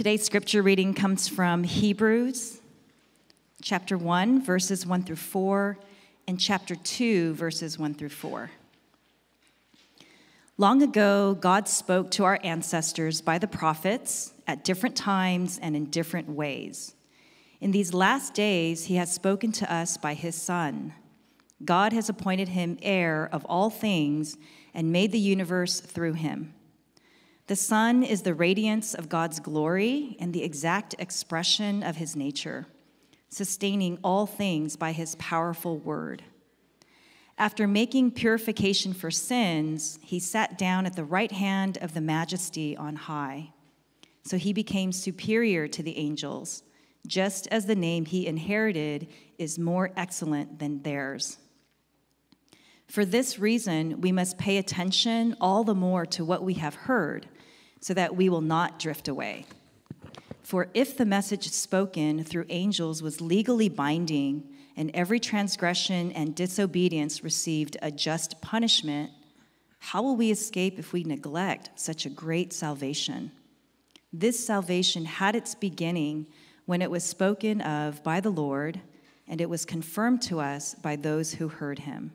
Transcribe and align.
Today's 0.00 0.24
scripture 0.24 0.62
reading 0.62 0.94
comes 0.94 1.28
from 1.28 1.62
Hebrews 1.62 2.62
chapter 3.60 3.98
1, 3.98 4.42
verses 4.42 4.86
1 4.86 5.02
through 5.02 5.16
4, 5.16 5.76
and 6.26 6.40
chapter 6.40 6.74
2, 6.74 7.34
verses 7.34 7.78
1 7.78 7.92
through 7.92 8.08
4. 8.08 8.50
Long 10.56 10.82
ago, 10.82 11.36
God 11.38 11.68
spoke 11.68 12.10
to 12.12 12.24
our 12.24 12.38
ancestors 12.42 13.20
by 13.20 13.36
the 13.36 13.46
prophets 13.46 14.32
at 14.46 14.64
different 14.64 14.96
times 14.96 15.58
and 15.60 15.76
in 15.76 15.90
different 15.90 16.30
ways. 16.30 16.94
In 17.60 17.70
these 17.70 17.92
last 17.92 18.32
days, 18.32 18.86
he 18.86 18.96
has 18.96 19.12
spoken 19.12 19.52
to 19.52 19.70
us 19.70 19.98
by 19.98 20.14
his 20.14 20.34
Son. 20.34 20.94
God 21.62 21.92
has 21.92 22.08
appointed 22.08 22.48
him 22.48 22.78
heir 22.80 23.28
of 23.30 23.44
all 23.44 23.68
things 23.68 24.38
and 24.72 24.92
made 24.92 25.12
the 25.12 25.18
universe 25.18 25.78
through 25.78 26.14
him. 26.14 26.54
The 27.50 27.56
Son 27.56 28.04
is 28.04 28.22
the 28.22 28.32
radiance 28.32 28.94
of 28.94 29.08
God's 29.08 29.40
glory 29.40 30.16
and 30.20 30.32
the 30.32 30.44
exact 30.44 30.94
expression 31.00 31.82
of 31.82 31.96
his 31.96 32.14
nature, 32.14 32.68
sustaining 33.28 33.98
all 34.04 34.24
things 34.24 34.76
by 34.76 34.92
his 34.92 35.16
powerful 35.16 35.76
word. 35.76 36.22
After 37.36 37.66
making 37.66 38.12
purification 38.12 38.92
for 38.92 39.10
sins, 39.10 39.98
he 40.00 40.20
sat 40.20 40.58
down 40.58 40.86
at 40.86 40.94
the 40.94 41.02
right 41.02 41.32
hand 41.32 41.76
of 41.78 41.92
the 41.92 42.00
majesty 42.00 42.76
on 42.76 42.94
high. 42.94 43.50
So 44.22 44.36
he 44.36 44.52
became 44.52 44.92
superior 44.92 45.66
to 45.66 45.82
the 45.82 45.98
angels, 45.98 46.62
just 47.04 47.48
as 47.48 47.66
the 47.66 47.74
name 47.74 48.04
he 48.04 48.28
inherited 48.28 49.08
is 49.38 49.58
more 49.58 49.90
excellent 49.96 50.60
than 50.60 50.82
theirs. 50.82 51.38
For 52.86 53.04
this 53.04 53.40
reason, 53.40 54.00
we 54.00 54.12
must 54.12 54.38
pay 54.38 54.58
attention 54.58 55.34
all 55.40 55.64
the 55.64 55.74
more 55.74 56.06
to 56.06 56.24
what 56.24 56.44
we 56.44 56.54
have 56.54 56.76
heard 56.76 57.26
so 57.80 57.94
that 57.94 58.14
we 58.14 58.28
will 58.28 58.40
not 58.40 58.78
drift 58.78 59.08
away. 59.08 59.46
For 60.42 60.68
if 60.74 60.96
the 60.96 61.04
message 61.04 61.48
spoken 61.50 62.24
through 62.24 62.46
angels 62.48 63.02
was 63.02 63.20
legally 63.20 63.68
binding, 63.68 64.44
and 64.76 64.90
every 64.94 65.20
transgression 65.20 66.12
and 66.12 66.34
disobedience 66.34 67.22
received 67.22 67.76
a 67.82 67.90
just 67.90 68.40
punishment, 68.40 69.10
how 69.78 70.02
will 70.02 70.16
we 70.16 70.30
escape 70.30 70.78
if 70.78 70.92
we 70.92 71.04
neglect 71.04 71.70
such 71.74 72.04
a 72.04 72.10
great 72.10 72.52
salvation? 72.52 73.32
This 74.12 74.44
salvation 74.44 75.04
had 75.04 75.36
its 75.36 75.54
beginning 75.54 76.26
when 76.66 76.82
it 76.82 76.90
was 76.90 77.04
spoken 77.04 77.60
of 77.60 78.02
by 78.02 78.20
the 78.20 78.30
Lord, 78.30 78.80
and 79.28 79.40
it 79.40 79.48
was 79.48 79.64
confirmed 79.64 80.22
to 80.22 80.40
us 80.40 80.74
by 80.74 80.96
those 80.96 81.34
who 81.34 81.48
heard 81.48 81.80
him. 81.80 82.12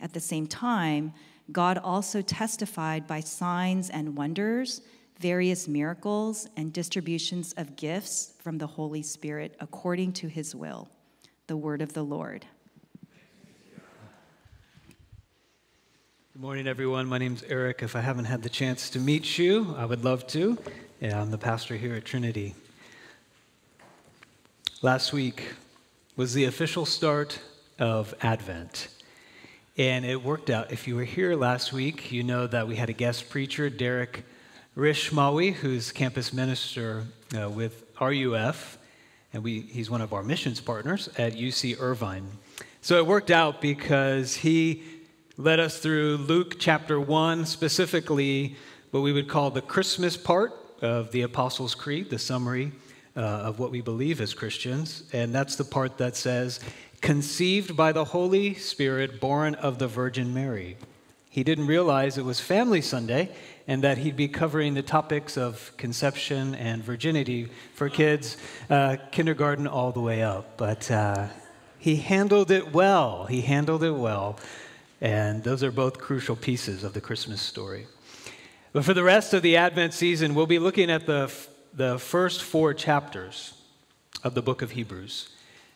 At 0.00 0.12
the 0.12 0.20
same 0.20 0.46
time, 0.46 1.12
God 1.52 1.78
also 1.78 2.22
testified 2.22 3.06
by 3.06 3.20
signs 3.20 3.90
and 3.90 4.16
wonders, 4.16 4.80
various 5.18 5.68
miracles, 5.68 6.48
and 6.56 6.72
distributions 6.72 7.52
of 7.58 7.76
gifts 7.76 8.32
from 8.42 8.56
the 8.58 8.66
Holy 8.66 9.02
Spirit 9.02 9.54
according 9.60 10.14
to 10.14 10.28
his 10.28 10.54
will. 10.54 10.88
The 11.48 11.56
word 11.56 11.82
of 11.82 11.92
the 11.92 12.02
Lord. 12.02 12.46
Good 16.32 16.40
morning, 16.40 16.66
everyone. 16.66 17.06
My 17.06 17.18
name's 17.18 17.42
Eric. 17.42 17.82
If 17.82 17.94
I 17.94 18.00
haven't 18.00 18.24
had 18.24 18.42
the 18.42 18.48
chance 18.48 18.88
to 18.90 18.98
meet 18.98 19.38
you, 19.38 19.74
I 19.76 19.84
would 19.84 20.02
love 20.02 20.26
to. 20.28 20.56
Yeah, 21.00 21.20
I'm 21.20 21.30
the 21.30 21.38
pastor 21.38 21.76
here 21.76 21.94
at 21.94 22.06
Trinity. 22.06 22.54
Last 24.80 25.12
week 25.12 25.52
was 26.16 26.32
the 26.32 26.44
official 26.44 26.86
start 26.86 27.38
of 27.78 28.14
Advent. 28.22 28.88
And 29.78 30.04
it 30.04 30.22
worked 30.22 30.50
out. 30.50 30.70
If 30.70 30.86
you 30.86 30.96
were 30.96 31.04
here 31.04 31.34
last 31.34 31.72
week, 31.72 32.12
you 32.12 32.22
know 32.22 32.46
that 32.46 32.68
we 32.68 32.76
had 32.76 32.90
a 32.90 32.92
guest 32.92 33.30
preacher, 33.30 33.70
Derek 33.70 34.22
Rishmawy, 34.76 35.54
who's 35.54 35.92
campus 35.92 36.30
minister 36.30 37.04
uh, 37.34 37.48
with 37.48 37.82
RUF, 37.98 38.76
and 39.32 39.42
we, 39.42 39.60
he's 39.60 39.88
one 39.88 40.02
of 40.02 40.12
our 40.12 40.22
missions 40.22 40.60
partners 40.60 41.08
at 41.16 41.32
UC 41.32 41.80
Irvine. 41.80 42.28
So 42.82 42.98
it 42.98 43.06
worked 43.06 43.30
out 43.30 43.62
because 43.62 44.36
he 44.36 44.82
led 45.38 45.58
us 45.58 45.78
through 45.78 46.18
Luke 46.18 46.56
chapter 46.58 47.00
1, 47.00 47.46
specifically 47.46 48.56
what 48.90 49.00
we 49.00 49.14
would 49.14 49.28
call 49.28 49.50
the 49.50 49.62
Christmas 49.62 50.18
part 50.18 50.52
of 50.82 51.12
the 51.12 51.22
Apostles' 51.22 51.74
Creed, 51.74 52.10
the 52.10 52.18
summary 52.18 52.72
uh, 53.16 53.20
of 53.20 53.58
what 53.58 53.70
we 53.70 53.80
believe 53.80 54.20
as 54.20 54.34
Christians. 54.34 55.04
And 55.14 55.34
that's 55.34 55.56
the 55.56 55.64
part 55.64 55.96
that 55.96 56.14
says, 56.14 56.60
conceived 57.02 57.76
by 57.76 57.92
the 57.92 58.06
Holy 58.06 58.54
Spirit, 58.54 59.20
born 59.20 59.56
of 59.56 59.78
the 59.78 59.88
Virgin 59.88 60.32
Mary. 60.32 60.76
He 61.28 61.42
didn't 61.42 61.66
realize 61.66 62.16
it 62.16 62.24
was 62.24 62.40
Family 62.40 62.80
Sunday 62.80 63.30
and 63.66 63.82
that 63.82 63.98
he'd 63.98 64.16
be 64.16 64.28
covering 64.28 64.74
the 64.74 64.82
topics 64.82 65.36
of 65.36 65.72
conception 65.76 66.54
and 66.54 66.82
virginity 66.82 67.48
for 67.74 67.88
kids, 67.88 68.36
uh, 68.70 68.96
kindergarten 69.10 69.66
all 69.66 69.92
the 69.92 70.00
way 70.00 70.22
up. 70.22 70.56
But 70.56 70.90
uh, 70.90 71.28
he 71.78 71.96
handled 71.96 72.50
it 72.50 72.72
well. 72.72 73.26
He 73.26 73.40
handled 73.40 73.82
it 73.82 73.92
well. 73.92 74.38
And 75.00 75.42
those 75.42 75.64
are 75.64 75.72
both 75.72 75.98
crucial 75.98 76.36
pieces 76.36 76.84
of 76.84 76.92
the 76.92 77.00
Christmas 77.00 77.40
story. 77.40 77.86
But 78.72 78.84
for 78.84 78.94
the 78.94 79.02
rest 79.02 79.34
of 79.34 79.42
the 79.42 79.56
Advent 79.56 79.92
season, 79.92 80.34
we'll 80.34 80.46
be 80.46 80.60
looking 80.60 80.90
at 80.90 81.06
the, 81.06 81.32
the 81.74 81.98
first 81.98 82.42
four 82.42 82.74
chapters 82.74 83.54
of 84.22 84.34
the 84.34 84.42
book 84.42 84.62
of 84.62 84.72
Hebrews. 84.72 85.28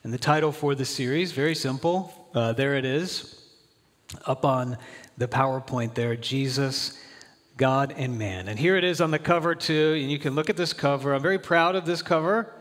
And 0.06 0.14
the 0.14 0.18
title 0.18 0.52
for 0.52 0.76
the 0.76 0.84
series, 0.84 1.32
very 1.32 1.56
simple. 1.56 2.28
Uh, 2.32 2.52
there 2.52 2.76
it 2.76 2.84
is, 2.84 3.42
up 4.24 4.44
on 4.44 4.78
the 5.18 5.26
PowerPoint 5.26 5.94
there 5.94 6.14
Jesus, 6.14 6.96
God, 7.56 7.92
and 7.96 8.16
Man. 8.16 8.46
And 8.46 8.56
here 8.56 8.76
it 8.76 8.84
is 8.84 9.00
on 9.00 9.10
the 9.10 9.18
cover, 9.18 9.56
too. 9.56 9.98
And 10.00 10.08
you 10.08 10.20
can 10.20 10.36
look 10.36 10.48
at 10.48 10.56
this 10.56 10.72
cover. 10.72 11.12
I'm 11.12 11.22
very 11.22 11.40
proud 11.40 11.74
of 11.74 11.86
this 11.86 12.02
cover 12.02 12.52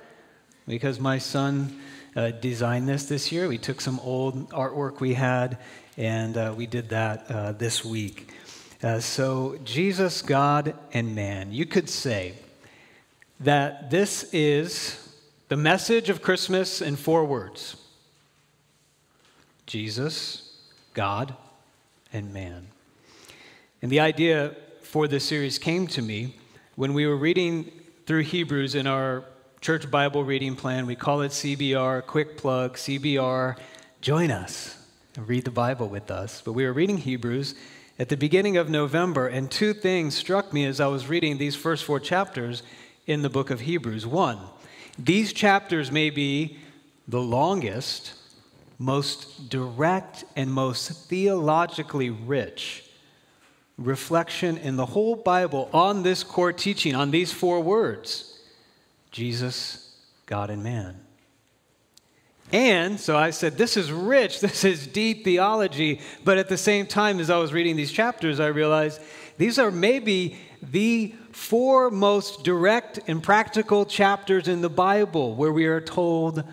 because 0.68 1.00
my 1.00 1.20
son 1.20 1.80
uh, 2.16 2.32
designed 2.32 2.90
this 2.90 3.06
this 3.06 3.32
year. 3.32 3.48
We 3.48 3.60
took 3.60 3.80
some 3.80 4.00
old 4.00 4.50
artwork 4.50 5.00
we 5.00 5.14
had, 5.14 5.60
and 5.98 6.36
uh, 6.36 6.52
we 6.58 6.66
did 6.66 6.90
that 6.90 7.30
uh, 7.30 7.52
this 7.52 7.86
week. 7.86 8.32
Uh, 8.82 9.00
so, 9.00 9.60
Jesus, 9.64 10.24
God, 10.24 10.74
and 10.94 11.14
man. 11.14 11.52
You 11.52 11.68
could 11.68 11.92
say 11.92 12.34
that 13.40 13.92
this 13.92 14.34
is 14.34 15.05
the 15.48 15.58
message 15.58 16.10
of 16.10 16.22
Christmas 16.22 16.82
in 16.82 16.96
four 16.96 17.24
words 17.26 17.76
Jesus, 19.66 20.60
God, 20.94 21.36
and 22.14 22.34
man. 22.34 22.68
And 23.82 23.92
the 23.92 24.00
idea 24.00 24.56
for 24.82 25.08
this 25.08 25.26
series 25.26 25.60
came 25.60 25.88
to 25.88 26.02
me 26.02 26.36
when 26.76 26.94
we 26.94 27.06
were 27.06 27.18
reading 27.18 27.72
through 28.06 28.22
Hebrews 28.22 28.76
in 28.76 28.88
our 28.88 29.24
church 29.62 29.90
Bible 29.90 30.24
reading 30.24 30.56
plan. 30.56 30.86
We 30.86 30.96
call 30.96 31.22
it 31.22 31.32
CBR, 31.32 32.06
quick 32.06 32.38
plug, 32.38 32.76
CBR. 32.76 33.58
Join 34.02 34.32
us 34.32 34.78
and 35.16 35.28
read 35.28 35.46
the 35.46 35.52
Bible 35.52 35.88
with 35.88 36.12
us. 36.12 36.42
But 36.42 36.54
we 36.54 36.66
were 36.66 36.74
reading 36.74 36.98
Hebrews 36.98 37.56
at 37.98 38.10
the 38.10 38.18
beginning 38.18 38.58
of 38.58 38.70
November, 38.70 39.28
and 39.28 39.50
two 39.50 39.74
things 39.74 40.16
struck 40.16 40.54
me 40.54 40.66
as 40.66 40.80
I 40.80 40.88
was 40.88 41.08
reading 41.08 41.38
these 41.38 41.56
first 41.56 41.84
four 41.84 42.00
chapters 42.00 42.62
in 43.08 43.22
the 43.22 43.30
book 43.30 43.50
of 43.50 43.62
Hebrews. 43.62 44.06
One, 44.06 44.40
these 44.98 45.34
chapters 45.34 45.92
may 45.92 46.10
be 46.10 46.58
the 47.08 47.22
longest, 47.22 48.14
most 48.80 49.50
direct, 49.50 50.24
and 50.36 50.52
most 50.52 51.08
theologically 51.08 52.10
rich 52.10 52.84
reflection 53.78 54.58
in 54.58 54.78
the 54.78 54.86
whole 54.86 55.16
Bible 55.16 55.70
on 55.74 56.04
this 56.04 56.24
core 56.24 56.54
teaching, 56.54 56.96
on 56.96 57.12
these 57.12 57.32
four 57.32 57.60
words 57.62 58.40
Jesus, 59.12 59.96
God, 60.26 60.50
and 60.50 60.64
man. 60.64 61.00
And 62.52 63.00
so 63.00 63.18
I 63.18 63.32
said, 63.32 63.58
This 63.58 63.78
is 63.78 63.92
rich, 63.92 64.40
this 64.42 64.64
is 64.64 64.88
deep 64.88 65.24
theology. 65.24 66.02
But 66.24 66.38
at 66.38 66.50
the 66.50 66.58
same 66.58 66.86
time, 66.86 67.20
as 67.20 67.30
I 67.30 67.38
was 67.38 67.54
reading 67.54 67.76
these 67.76 67.92
chapters, 67.92 68.40
I 68.40 68.48
realized 68.48 69.02
these 69.38 69.60
are 69.60 69.72
maybe 69.72 70.38
the 70.62 71.14
four 71.36 71.92
most 71.92 72.46
direct 72.46 72.98
and 73.08 73.22
practical 73.22 73.86
chapters 73.86 74.48
in 74.48 74.62
the 74.62 74.70
Bible 74.70 75.36
where 75.36 75.52
we 75.52 75.66
are 75.66 75.82
told, 75.82 76.46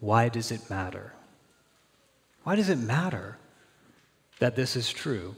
why 0.00 0.30
does 0.30 0.50
it 0.50 0.70
matter? 0.70 1.12
Why 2.42 2.56
does 2.56 2.70
it 2.70 2.78
matter 2.78 3.36
that 4.38 4.56
this 4.56 4.76
is 4.76 4.90
true? 4.90 5.36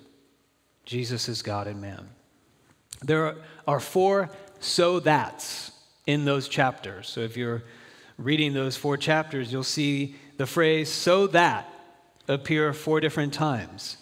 Jesus 0.85 1.29
is 1.29 1.43
God 1.43 1.67
and 1.67 1.81
man. 1.81 2.09
There 3.05 3.35
are 3.67 3.81
four 3.81 4.31
so 4.61 5.01
that's 5.01 5.73
in 6.07 6.25
those 6.25 6.49
chapters. 6.49 7.09
So 7.09 7.23
if 7.23 7.37
you're 7.37 7.65
reading 8.17 8.55
those 8.55 8.77
four 8.77 8.97
chapters, 8.97 9.53
you'll 9.53 9.65
see 9.65 10.15
the 10.37 10.47
phrase 10.47 10.91
so 10.91 11.27
that 11.27 11.69
appear 12.29 12.73
four 12.73 13.01
different 13.01 13.35
times. 13.35 13.97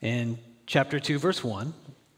In 0.00 0.38
chapter 0.66 1.00
2, 1.00 1.18
verse 1.18 1.42
1, 1.42 1.74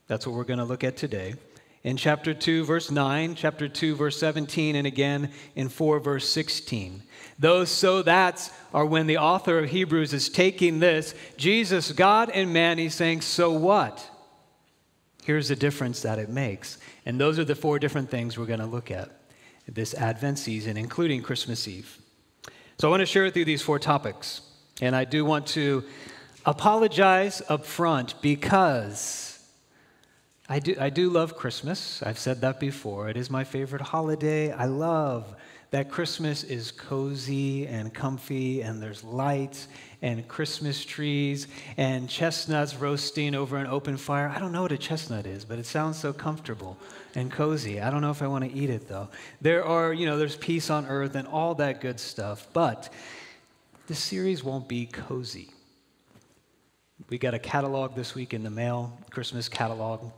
that's 0.08 0.26
what 0.26 0.36
we're 0.36 0.44
going 0.44 0.58
to 0.58 0.64
look 0.64 0.84
at 0.84 0.98
today. 0.98 1.36
In 1.86 1.96
chapter 1.96 2.34
2, 2.34 2.64
verse 2.64 2.90
9, 2.90 3.36
chapter 3.36 3.68
2, 3.68 3.94
verse 3.94 4.18
17, 4.18 4.74
and 4.74 4.88
again 4.88 5.30
in 5.54 5.68
4, 5.68 6.00
verse 6.00 6.28
16. 6.28 7.00
Those 7.38 7.70
so 7.70 8.02
that's 8.02 8.50
are 8.74 8.84
when 8.84 9.06
the 9.06 9.18
author 9.18 9.60
of 9.60 9.70
Hebrews 9.70 10.12
is 10.12 10.28
taking 10.28 10.80
this 10.80 11.14
Jesus, 11.36 11.92
God, 11.92 12.28
and 12.30 12.52
man, 12.52 12.78
he's 12.78 12.96
saying, 12.96 13.20
so 13.20 13.52
what? 13.52 14.04
Here's 15.22 15.46
the 15.46 15.54
difference 15.54 16.02
that 16.02 16.18
it 16.18 16.28
makes. 16.28 16.78
And 17.04 17.20
those 17.20 17.38
are 17.38 17.44
the 17.44 17.54
four 17.54 17.78
different 17.78 18.10
things 18.10 18.36
we're 18.36 18.46
going 18.46 18.58
to 18.58 18.66
look 18.66 18.90
at. 18.90 19.08
this 19.68 19.94
Advent 19.94 20.40
season, 20.40 20.76
including 20.76 21.22
Christmas 21.22 21.68
Eve. 21.68 21.98
So 22.80 22.88
I 22.88 22.90
want 22.90 23.02
to 23.02 23.06
share 23.06 23.22
with 23.22 23.36
you 23.36 23.44
these 23.44 23.62
four 23.62 23.78
topics. 23.78 24.40
And 24.82 24.96
I 24.96 25.04
do 25.04 25.24
want 25.24 25.46
to 25.48 25.84
apologize 26.44 27.42
up 27.48 27.64
front 27.64 28.20
because 28.20 29.25
I 30.48 30.60
do, 30.60 30.76
I 30.78 30.90
do 30.90 31.10
love 31.10 31.36
Christmas. 31.36 32.04
I've 32.04 32.20
said 32.20 32.42
that 32.42 32.60
before. 32.60 33.08
It 33.08 33.16
is 33.16 33.28
my 33.30 33.42
favorite 33.42 33.82
holiday. 33.82 34.52
I 34.52 34.66
love 34.66 35.34
that 35.72 35.90
Christmas 35.90 36.44
is 36.44 36.70
cozy 36.70 37.66
and 37.66 37.92
comfy, 37.92 38.60
and 38.60 38.80
there's 38.80 39.02
lights 39.02 39.66
and 40.02 40.28
Christmas 40.28 40.84
trees 40.84 41.48
and 41.76 42.08
chestnuts 42.08 42.76
roasting 42.76 43.34
over 43.34 43.56
an 43.56 43.66
open 43.66 43.96
fire. 43.96 44.28
I 44.28 44.38
don't 44.38 44.52
know 44.52 44.62
what 44.62 44.70
a 44.70 44.78
chestnut 44.78 45.26
is, 45.26 45.44
but 45.44 45.58
it 45.58 45.66
sounds 45.66 45.98
so 45.98 46.12
comfortable 46.12 46.78
and 47.16 47.28
cozy. 47.28 47.80
I 47.80 47.90
don't 47.90 48.00
know 48.00 48.12
if 48.12 48.22
I 48.22 48.28
want 48.28 48.44
to 48.44 48.56
eat 48.56 48.70
it 48.70 48.86
though. 48.86 49.08
There 49.40 49.64
are, 49.64 49.92
you 49.92 50.06
know, 50.06 50.16
there's 50.16 50.36
peace 50.36 50.70
on 50.70 50.86
earth 50.86 51.16
and 51.16 51.26
all 51.26 51.56
that 51.56 51.80
good 51.80 51.98
stuff, 51.98 52.46
but 52.52 52.88
this 53.88 53.98
series 53.98 54.44
won't 54.44 54.68
be 54.68 54.86
cozy. 54.86 55.50
We 57.08 57.18
got 57.18 57.34
a 57.34 57.40
catalog 57.40 57.96
this 57.96 58.14
week 58.14 58.32
in 58.32 58.44
the 58.44 58.50
mail, 58.50 58.96
Christmas 59.10 59.48
catalog. 59.48 60.12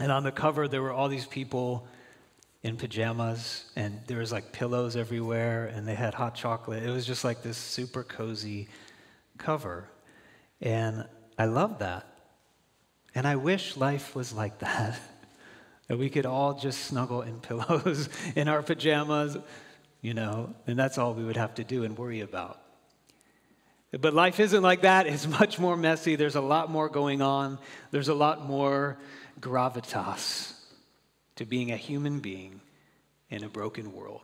And 0.00 0.10
on 0.10 0.24
the 0.24 0.32
cover, 0.32 0.66
there 0.66 0.82
were 0.82 0.92
all 0.92 1.08
these 1.08 1.26
people 1.26 1.86
in 2.62 2.76
pajamas, 2.76 3.66
and 3.76 4.00
there 4.06 4.18
was 4.18 4.32
like 4.32 4.50
pillows 4.52 4.96
everywhere, 4.96 5.66
and 5.66 5.86
they 5.86 5.94
had 5.94 6.14
hot 6.14 6.34
chocolate. 6.34 6.82
It 6.82 6.90
was 6.90 7.06
just 7.06 7.22
like 7.22 7.42
this 7.42 7.56
super 7.56 8.02
cozy 8.02 8.68
cover. 9.38 9.88
And 10.60 11.06
I 11.38 11.44
love 11.44 11.78
that. 11.80 12.06
And 13.14 13.26
I 13.26 13.36
wish 13.36 13.76
life 13.76 14.16
was 14.16 14.32
like 14.32 14.58
that. 14.60 14.98
that 15.88 15.98
we 15.98 16.08
could 16.08 16.26
all 16.26 16.54
just 16.54 16.84
snuggle 16.84 17.22
in 17.22 17.38
pillows 17.40 18.08
in 18.34 18.48
our 18.48 18.62
pajamas, 18.62 19.36
you 20.00 20.14
know, 20.14 20.54
and 20.66 20.78
that's 20.78 20.96
all 20.98 21.14
we 21.14 21.24
would 21.24 21.36
have 21.36 21.54
to 21.56 21.64
do 21.64 21.84
and 21.84 21.96
worry 21.96 22.20
about. 22.20 22.60
But 24.00 24.14
life 24.14 24.40
isn't 24.40 24.62
like 24.62 24.82
that. 24.82 25.06
It's 25.06 25.26
much 25.40 25.58
more 25.58 25.76
messy. 25.76 26.16
There's 26.16 26.36
a 26.36 26.40
lot 26.40 26.70
more 26.70 26.88
going 26.88 27.22
on. 27.22 27.58
There's 27.90 28.08
a 28.08 28.14
lot 28.14 28.46
more 28.46 28.98
gravitas 29.40 30.52
to 31.36 31.44
being 31.44 31.72
a 31.72 31.76
human 31.76 32.20
being 32.20 32.60
in 33.30 33.44
a 33.44 33.48
broken 33.48 33.92
world. 33.92 34.22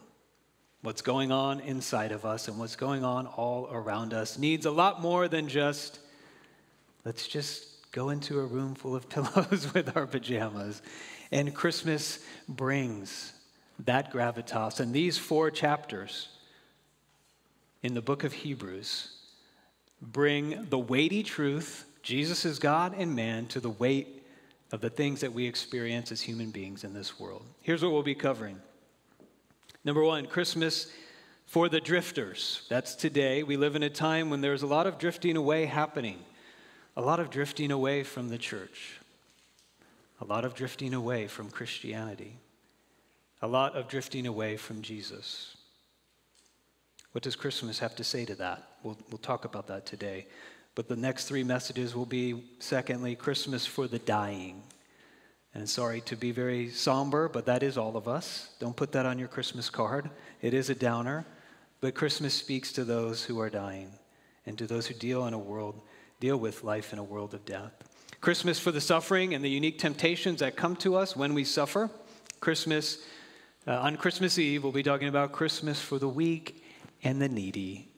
What's 0.83 1.03
going 1.03 1.31
on 1.31 1.61
inside 1.61 2.13
of 2.13 2.25
us 2.25 2.49
and 2.49 2.59
what's 2.59 2.77
going 2.77 3.05
on 3.05 3.27
all 3.27 3.69
around 3.71 4.15
us 4.15 4.39
needs 4.39 4.65
a 4.65 4.71
lot 4.71 5.03
more 5.03 5.29
than 5.29 5.49
just, 5.49 5.99
let's 7.05 7.29
just 7.29 7.91
go 7.93 8.11
into 8.11 8.41
a 8.41 8.45
room 8.45 8.75
full 8.75 8.97
of 8.97 9.09
pillows 9.11 9.73
with 9.75 9.97
our 9.97 10.07
pajamas. 10.07 10.81
And 11.33 11.55
Christmas 11.55 12.21
brings 12.49 13.33
that 13.81 14.13
gravitas. 14.13 14.81
And 14.81 14.95
these 14.95 15.19
four 15.19 15.51
chapters 15.51 16.29
in 17.83 17.95
the 17.95 18.03
book 18.03 18.25
of 18.25 18.33
Hebrews 18.33 19.17
bring 20.01 20.67
the 20.71 20.79
weighty 20.79 21.23
truth 21.23 21.87
Jesus 22.03 22.47
is 22.47 22.59
God 22.59 22.95
and 22.97 23.15
man 23.15 23.47
to 23.49 23.61
the 23.61 23.71
weight 23.71 24.20
of 24.73 24.81
the 24.81 24.91
things 24.91 25.21
that 25.21 25.33
we 25.33 25.47
experience 25.47 26.13
as 26.13 26.21
human 26.21 26.51
beings 26.51 26.85
in 26.85 26.95
this 26.95 27.19
world. 27.19 27.45
Here's 27.61 27.83
what 27.83 27.93
we'll 27.93 28.03
be 28.03 28.15
covering. 28.15 28.61
Number 29.85 30.03
one, 30.05 30.27
Christmas 30.27 30.93
for 31.47 31.69
the 31.69 31.81
drifters. 31.81 32.67
That's 32.69 32.95
today. 32.95 33.43
We 33.43 33.57
live 33.57 33.75
in 33.75 33.83
a 33.83 33.91
time 33.91 34.31
when 34.31 34.41
there's 34.41 34.63
a 34.63 34.69
lot 34.69 34.87
of 34.87 34.99
drifting 34.99 35.37
away 35.37 35.67
happening, 35.67 36.19
a 36.97 37.01
lot 37.01 37.19
of 37.19 37.31
drifting 37.31 37.73
away 37.73 38.05
from 38.05 38.29
the 38.29 38.39
church, 38.39 39.01
a 40.21 40.25
lot 40.25 40.45
of 40.45 40.55
drifting 40.55 40.95
away 40.95 41.27
from 41.27 41.51
Christianity, 41.51 42.37
a 43.43 43.49
lot 43.49 43.75
of 43.75 43.89
drifting 43.89 44.27
away 44.27 44.57
from 44.57 44.83
Jesus. 44.83 45.57
What 47.13 47.25
does 47.25 47.35
Christmas 47.35 47.81
have 47.81 47.97
to 47.97 48.05
say 48.05 48.25
to 48.27 48.37
that? 48.37 48.63
We'll, 48.85 48.99
we'll 49.11 49.19
talk 49.19 49.45
about 49.45 49.67
that 49.67 49.87
today. 49.87 50.27
But 50.75 50.89
the 50.89 50.97
next 50.97 51.27
three 51.27 51.45
messages 51.45 51.95
will 51.95 52.07
be, 52.07 52.45
secondly, 52.59 53.17
Christmas 53.17 53.67
for 53.67 53.89
the 53.89 53.99
dying. 53.99 54.63
And 55.53 55.69
sorry 55.69 56.01
to 56.03 56.17
be 56.17 56.31
very 56.31 56.71
somber, 56.71 57.29
but 57.29 57.47
that 57.47 57.63
is 57.63 57.77
all 57.77 57.97
of 57.97 58.07
us. 58.07 58.51
Don't 58.61 58.77
put 58.77 58.93
that 58.93 59.05
on 59.05 59.19
your 59.19 59.29
Christmas 59.29 59.69
card. 59.69 60.09
It 60.43 60.55
is 60.55 60.71
a 60.71 60.75
downer, 60.75 61.27
but 61.81 61.95
Christmas 61.95 62.35
speaks 62.35 62.73
to 62.73 62.85
those 62.85 63.25
who 63.25 63.41
are 63.41 63.51
dying 63.51 63.91
and 64.47 64.57
to 64.59 64.67
those 64.67 64.87
who 64.87 64.95
deal 64.95 65.27
in 65.27 65.35
a 65.35 65.39
world 65.39 65.81
deal 66.21 66.37
with 66.37 66.63
life 66.63 66.93
in 66.93 66.99
a 66.99 67.03
world 67.03 67.35
of 67.35 67.45
death. 67.47 67.73
Christmas 68.21 68.59
for 68.59 68.71
the 68.71 68.81
suffering 68.81 69.35
and 69.35 69.43
the 69.43 69.49
unique 69.49 69.79
temptations 69.79 70.41
that 70.41 70.55
come 70.55 70.77
to 70.77 70.95
us 70.95 71.17
when 71.17 71.33
we 71.33 71.45
suffer. 71.45 71.91
Christmas 72.41 72.99
uh, 73.67 73.79
on 73.81 73.97
Christmas 73.97 74.39
Eve, 74.39 74.63
we'll 74.63 74.73
be 74.73 74.83
talking 74.83 75.09
about 75.09 75.33
Christmas 75.33 75.81
for 75.81 75.99
the 75.99 76.09
weak 76.09 76.63
and 77.03 77.21
the 77.21 77.29
needy 77.29 77.90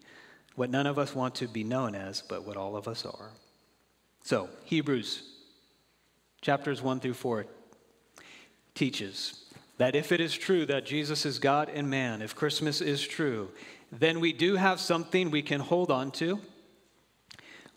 what 0.55 0.71
none 0.71 0.87
of 0.87 0.99
us 0.99 1.15
want 1.15 1.35
to 1.37 1.49
be 1.49 1.65
known 1.65 1.95
as, 1.95 2.23
but 2.23 2.47
what 2.47 2.57
all 2.57 2.77
of 2.77 2.87
us 2.89 3.05
are. 3.05 3.31
So, 4.25 4.49
Hebrews 4.65 5.23
chapters 6.41 6.83
1 6.83 7.01
through 7.01 7.15
4 7.15 7.47
teaches 8.75 9.45
that 9.79 9.95
if 9.95 10.13
it 10.13 10.21
is 10.21 10.35
true 10.35 10.67
that 10.67 10.85
Jesus 10.85 11.25
is 11.25 11.39
God 11.39 11.71
and 11.73 11.89
man, 11.89 12.21
if 12.21 12.35
Christmas 12.35 12.81
is 12.81 13.07
true, 13.07 13.51
then 13.91 14.21
we 14.21 14.33
do 14.33 14.57
have 14.57 14.81
something 14.81 15.31
we 15.31 15.43
can 15.43 15.61
hold 15.61 15.91
on 15.91 16.11
to. 16.13 16.41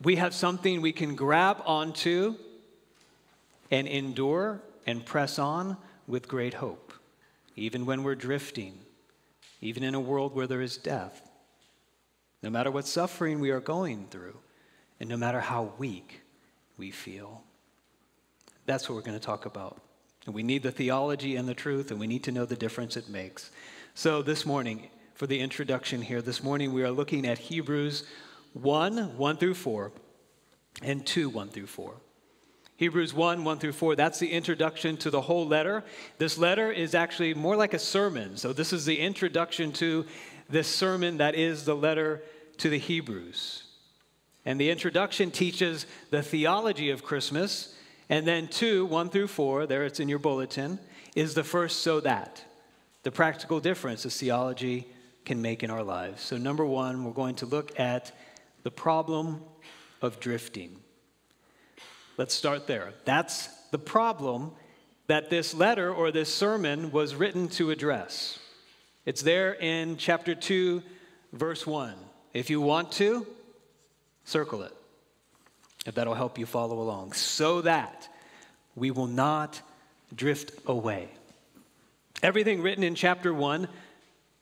We 0.01 0.17
have 0.17 0.33
something 0.33 0.81
we 0.81 0.91
can 0.91 1.15
grab 1.15 1.61
onto 1.65 2.35
and 3.71 3.87
endure 3.87 4.61
and 4.85 5.05
press 5.05 5.39
on 5.39 5.77
with 6.07 6.27
great 6.27 6.55
hope, 6.55 6.93
even 7.55 7.85
when 7.85 8.03
we're 8.03 8.15
drifting, 8.15 8.77
even 9.61 9.83
in 9.83 9.95
a 9.95 9.99
world 9.99 10.35
where 10.35 10.47
there 10.47 10.61
is 10.61 10.77
death 10.77 11.25
no 12.45 12.51
matter 12.51 12.69
what 12.69 12.85
suffering 12.85 13.39
we 13.39 13.49
are 13.49 13.59
going 13.59 14.05
through, 14.11 14.37
and 14.99 15.09
no 15.09 15.17
matter 15.17 15.39
how 15.39 15.73
weak 15.79 16.21
we 16.77 16.91
feel. 16.91 17.43
That's 18.67 18.87
what 18.87 18.95
we're 18.95 19.01
going 19.01 19.17
to 19.17 19.25
talk 19.25 19.47
about. 19.47 19.81
And 20.27 20.35
we 20.35 20.43
need 20.43 20.61
the 20.61 20.71
theology 20.71 21.37
and 21.37 21.49
the 21.49 21.55
truth, 21.55 21.89
and 21.89 21.99
we 21.99 22.05
need 22.05 22.23
to 22.25 22.31
know 22.31 22.45
the 22.45 22.55
difference 22.55 22.97
it 22.97 23.09
makes. 23.09 23.49
So, 23.95 24.21
this 24.21 24.45
morning, 24.45 24.89
for 25.15 25.25
the 25.25 25.39
introduction 25.39 26.03
here, 26.03 26.21
this 26.21 26.43
morning 26.43 26.71
we 26.71 26.83
are 26.83 26.91
looking 26.91 27.25
at 27.25 27.39
Hebrews 27.39 28.03
1 28.53 29.17
1 29.17 29.37
through 29.37 29.55
4 29.55 29.91
and 30.83 31.03
2 31.03 31.29
1 31.29 31.49
through 31.49 31.65
4. 31.65 31.93
Hebrews 32.77 33.11
1 33.11 33.43
1 33.43 33.57
through 33.57 33.73
4, 33.73 33.95
that's 33.95 34.19
the 34.19 34.31
introduction 34.31 34.97
to 34.97 35.09
the 35.09 35.21
whole 35.21 35.47
letter. 35.47 35.83
This 36.19 36.37
letter 36.37 36.71
is 36.71 36.93
actually 36.93 37.33
more 37.33 37.55
like 37.55 37.73
a 37.73 37.79
sermon. 37.79 38.37
So, 38.37 38.53
this 38.53 38.71
is 38.71 38.85
the 38.85 38.99
introduction 38.99 39.71
to 39.73 40.05
this 40.47 40.67
sermon 40.67 41.17
that 41.17 41.33
is 41.33 41.65
the 41.65 41.75
letter 41.75 42.21
to 42.59 42.69
the 42.69 42.79
Hebrews. 42.79 43.63
And 44.45 44.59
the 44.59 44.69
introduction 44.69 45.31
teaches 45.31 45.85
the 46.11 46.21
theology 46.21 46.91
of 46.91 47.03
Christmas. 47.03 47.75
And 48.09 48.27
then, 48.27 48.47
two, 48.47 48.85
one 48.85 49.09
through 49.09 49.27
four, 49.27 49.65
there 49.65 49.85
it's 49.85 49.99
in 49.99 50.07
your 50.07 50.19
bulletin, 50.19 50.79
is 51.15 51.33
the 51.33 51.43
first 51.43 51.81
so 51.81 51.99
that. 52.01 52.43
The 53.03 53.11
practical 53.11 53.59
difference 53.59 54.03
this 54.03 54.19
theology 54.19 54.87
can 55.25 55.41
make 55.41 55.63
in 55.63 55.71
our 55.71 55.83
lives. 55.83 56.21
So, 56.21 56.37
number 56.37 56.65
one, 56.65 57.03
we're 57.03 57.11
going 57.11 57.35
to 57.35 57.45
look 57.45 57.79
at 57.79 58.11
the 58.63 58.71
problem 58.71 59.41
of 60.01 60.19
drifting. 60.19 60.77
Let's 62.17 62.33
start 62.33 62.67
there. 62.67 62.93
That's 63.03 63.47
the 63.71 63.79
problem 63.79 64.51
that 65.07 65.29
this 65.29 65.53
letter 65.53 65.93
or 65.93 66.11
this 66.11 66.33
sermon 66.33 66.91
was 66.91 67.15
written 67.15 67.47
to 67.49 67.71
address. 67.71 68.39
It's 69.05 69.21
there 69.21 69.53
in 69.53 69.97
chapter 69.97 70.33
2, 70.33 70.81
verse 71.33 71.67
1. 71.67 71.93
If 72.35 72.49
you 72.49 72.59
want 72.59 72.91
to, 72.93 73.25
circle 74.25 74.63
it, 74.63 74.73
if 75.85 75.95
that'll 75.95 76.15
help 76.15 76.37
you 76.37 76.45
follow 76.45 76.81
along, 76.81 77.13
so 77.13 77.61
that 77.61 78.09
we 78.75 78.91
will 78.91 79.07
not 79.07 79.61
drift 80.13 80.51
away. 80.67 81.07
Everything 82.21 82.61
written 82.61 82.83
in 82.83 82.93
chapter 82.93 83.33
1, 83.33 83.69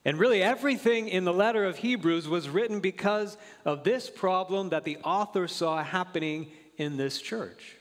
and 0.06 0.18
really 0.18 0.42
everything 0.42 1.08
in 1.08 1.24
the 1.24 1.32
letter 1.32 1.66
of 1.66 1.78
Hebrews, 1.78 2.28
was 2.28 2.50
written 2.50 2.80
because 2.80 3.38
of 3.64 3.84
this 3.84 4.10
problem 4.10 4.70
that 4.70 4.86
the 4.86 4.98
author 5.04 5.48
saw 5.48 5.84
happening 5.84 6.52
in 6.78 6.98
this 6.98 7.22
church 7.22 7.76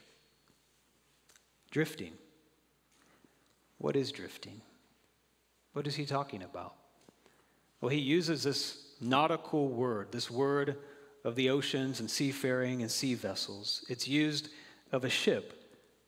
drifting. 1.71 2.13
What 3.79 3.97
is 3.97 4.13
drifting? 4.13 4.61
What 5.73 5.87
is 5.87 5.95
he 5.95 6.05
talking 6.05 6.43
about? 6.43 6.75
Well, 7.81 7.89
he 7.89 7.99
uses 7.99 8.43
this 8.43 8.82
nautical 9.03 9.69
word, 9.69 10.13
this 10.13 10.31
word 10.31 10.77
of 11.25 11.35
the 11.35 11.51
oceans 11.51 12.01
and 12.01 12.11
seafaring 12.11 12.83
and 12.83 12.91
sea 12.91 13.15
vessels. 13.15 13.85
It's 13.89 14.09
used 14.09 14.49
of 14.91 15.05
a 15.05 15.11
ship 15.11 15.59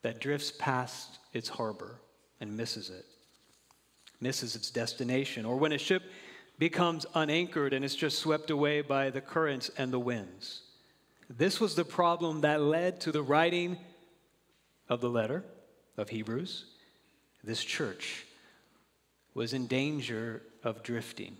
that 0.03 0.21
drifts 0.21 0.53
past 0.59 1.19
its 1.33 1.49
harbor 1.49 2.01
and 2.41 2.57
misses 2.57 2.91
it, 2.91 3.07
misses 4.21 4.57
its 4.57 4.71
destination, 4.71 5.45
or 5.45 5.57
when 5.57 5.73
a 5.73 5.79
ship 5.79 6.03
becomes 6.59 7.07
unanchored 7.15 7.73
and 7.73 7.85
it's 7.85 7.95
just 7.95 8.19
swept 8.19 8.51
away 8.51 8.81
by 8.81 9.11
the 9.11 9.21
currents 9.21 9.71
and 9.77 9.93
the 9.93 9.99
winds. 9.99 10.63
This 11.29 11.61
was 11.61 11.75
the 11.75 11.85
problem 11.85 12.43
that 12.43 12.61
led 12.61 13.01
to 13.03 13.13
the 13.13 13.23
writing 13.23 13.79
of 14.89 15.01
the 15.01 15.09
letter 15.09 15.45
of 15.97 16.11
Hebrews. 16.11 16.67
This 17.43 17.65
church 17.65 18.27
was 19.33 19.53
in 19.53 19.67
danger 19.67 20.43
of 20.63 20.83
drifting. 20.83 21.37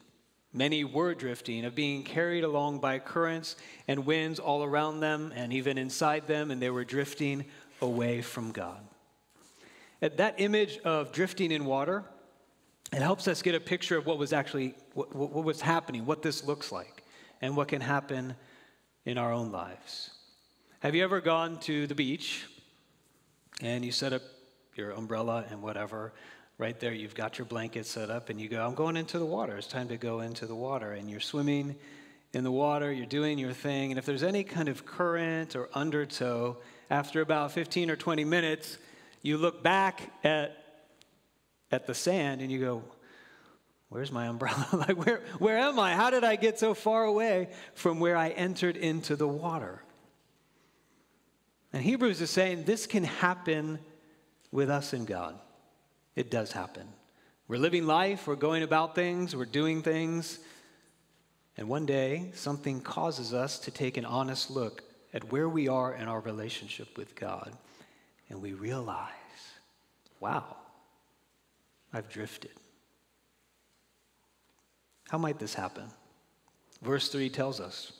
Many 0.57 0.85
were 0.85 1.15
drifting, 1.15 1.65
of 1.65 1.75
being 1.75 2.05
carried 2.05 2.45
along 2.45 2.79
by 2.79 3.01
currents 3.01 3.57
and 3.89 4.07
winds 4.07 4.39
all 4.39 4.63
around 4.63 5.01
them 5.01 5.33
and 5.35 5.53
even 5.53 5.77
inside 5.77 6.29
them, 6.29 6.53
and 6.53 6.63
they 6.63 6.71
were 6.71 6.85
drifting 6.85 7.45
away 7.83 8.23
from 8.23 8.53
God. 8.53 8.79
That 10.01 10.37
image 10.39 10.79
of 10.85 11.11
drifting 11.11 11.51
in 11.51 11.65
water, 11.65 12.05
it 12.93 13.03
helps 13.03 13.27
us 13.27 13.43
get 13.43 13.57
a 13.57 13.61
picture 13.61 13.99
of 13.99 14.07
what 14.07 14.17
was 14.17 14.33
actually 14.33 14.77
what, 14.93 15.13
what 15.13 15.45
was 15.45 15.61
happening, 15.61 16.07
what 16.07 16.23
this 16.23 16.45
looks 16.45 16.71
like, 16.71 17.03
and 17.43 17.57
what 17.57 17.67
can 17.67 17.81
happen 17.81 18.37
in 19.05 19.19
our 19.19 19.33
own 19.33 19.51
lives. 19.51 20.11
Have 20.81 20.95
you 20.95 21.03
ever 21.03 21.21
gone 21.21 21.59
to 21.61 21.89
the 21.89 21.95
beach 21.97 22.45
and 23.61 23.85
you 23.85 23.91
set 23.91 24.13
up 24.13 24.23
your 24.77 24.93
umbrella 24.93 25.45
and 25.51 25.63
whatever? 25.63 26.13
Right 26.57 26.79
there, 26.79 26.93
you've 26.93 27.15
got 27.15 27.39
your 27.39 27.47
blanket 27.47 27.85
set 27.85 28.11
up, 28.11 28.31
and 28.31 28.41
you 28.41 28.49
go, 28.49 28.65
I'm 28.65 28.75
going 28.75 28.97
into 28.97 29.19
the 29.19 29.27
water. 29.27 29.57
It's 29.57 29.67
time 29.67 29.89
to 29.89 29.97
go 29.97 30.21
into 30.21 30.47
the 30.47 30.55
water. 30.55 30.93
And 30.93 31.11
you're 31.11 31.21
swimming 31.21 31.75
in 32.33 32.45
the 32.45 32.53
water, 32.53 32.93
you're 32.93 33.07
doing 33.07 33.39
your 33.39 33.53
thing. 33.53 33.91
And 33.91 33.99
if 33.99 34.07
there's 34.07 34.23
any 34.23 34.45
kind 34.45 34.69
of 34.69 34.87
current 34.87 35.57
or 35.57 35.69
undertow, 35.75 36.57
after 36.91 37.21
about 37.21 37.53
15 37.53 37.91
or 37.91 37.97
20 37.97 38.25
minutes, 38.25 38.79
you 39.23 39.37
look 39.37 39.63
back 39.63 40.13
at, 40.23 40.57
at 41.73 41.87
the 41.87 41.95
sand 41.95 42.41
and 42.41 42.51
you 42.51 42.61
go, 42.61 42.83
Where's 43.95 44.11
my 44.11 44.27
umbrella? 44.27 44.67
like, 44.73 44.97
where, 45.07 45.21
where 45.39 45.57
am 45.57 45.79
I? 45.79 45.95
How 45.95 46.11
did 46.11 46.25
I 46.25 46.35
get 46.35 46.59
so 46.59 46.75
far 46.75 47.05
away 47.05 47.51
from 47.75 48.01
where 48.01 48.17
I 48.17 48.31
entered 48.31 48.77
into 48.77 49.15
the 49.15 49.29
water? 49.29 49.85
And 51.73 51.81
Hebrews 51.81 52.21
is 52.21 52.29
saying 52.29 52.65
this 52.65 52.87
can 52.87 53.05
happen 53.05 53.79
with 54.51 54.69
us 54.69 54.95
and 54.95 55.07
God. 55.07 55.39
It 56.17 56.31
does 56.31 56.53
happen. 56.53 56.87
We're 57.49 57.59
living 57.59 57.87
life, 57.87 58.27
we're 58.27 58.37
going 58.37 58.63
about 58.63 58.95
things, 58.95 59.37
we're 59.37 59.45
doing 59.45 59.83
things, 59.83 60.39
and 61.57 61.69
one 61.69 61.87
day 61.87 62.31
something 62.35 62.81
causes 62.81 63.35
us 63.35 63.59
to 63.61 63.71
take 63.71 63.97
an 63.97 64.05
honest 64.05 64.51
look 64.51 64.83
at 65.13 65.31
where 65.31 65.49
we 65.49 65.69
are 65.69 65.95
in 65.95 66.09
our 66.09 66.21
relationship 66.21 66.97
with 66.97 67.15
God, 67.15 67.53
and 68.29 68.41
we 68.41 68.55
realize, 68.55 69.11
wow, 70.21 70.57
I've 71.93 72.09
drifted. 72.09 72.51
How 75.11 75.19
might 75.19 75.39
this 75.39 75.55
happen? 75.55 75.85
Verse 76.83 77.09
3 77.09 77.29
tells 77.29 77.61
us 77.61 77.93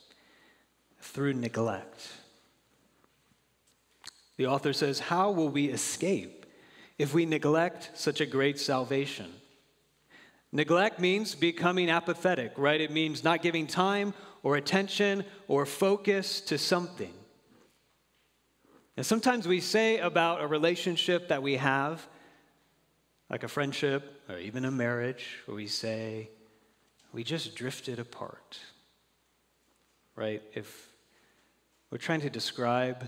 through 0.99 1.33
neglect. 1.33 2.11
The 4.37 4.47
author 4.47 4.73
says, 4.73 4.99
How 4.99 5.31
will 5.31 5.49
we 5.49 5.67
escape 5.67 6.44
if 6.97 7.13
we 7.13 7.25
neglect 7.25 7.91
such 7.93 8.21
a 8.21 8.25
great 8.25 8.59
salvation. 8.59 9.31
Neglect 10.51 10.99
means 10.99 11.35
becoming 11.35 11.89
apathetic, 11.89 12.53
right? 12.57 12.79
It 12.79 12.91
means 12.91 13.23
not 13.23 13.41
giving 13.41 13.67
time 13.67 14.13
or 14.41 14.55
attention 14.55 15.25
or 15.47 15.65
focus 15.65 16.39
to 16.41 16.57
something. 16.57 17.13
And 18.95 19.05
sometimes 19.05 19.47
we 19.47 19.59
say 19.59 19.97
about 19.97 20.41
a 20.41 20.47
relationship 20.47 21.27
that 21.27 21.43
we 21.43 21.57
have, 21.57 22.07
like 23.29 23.43
a 23.43 23.49
friendship 23.49 24.21
or 24.29 24.37
even 24.37 24.63
a 24.63 24.71
marriage, 24.71 25.39
where 25.45 25.55
we 25.55 25.67
say, 25.67 26.29
we 27.11 27.23
just 27.23 27.55
drifted 27.55 27.99
apart, 27.99 28.59
right? 30.15 30.41
If 30.53 30.89
we're 31.91 31.97
trying 31.97 32.21
to 32.21 32.29
describe 32.29 33.07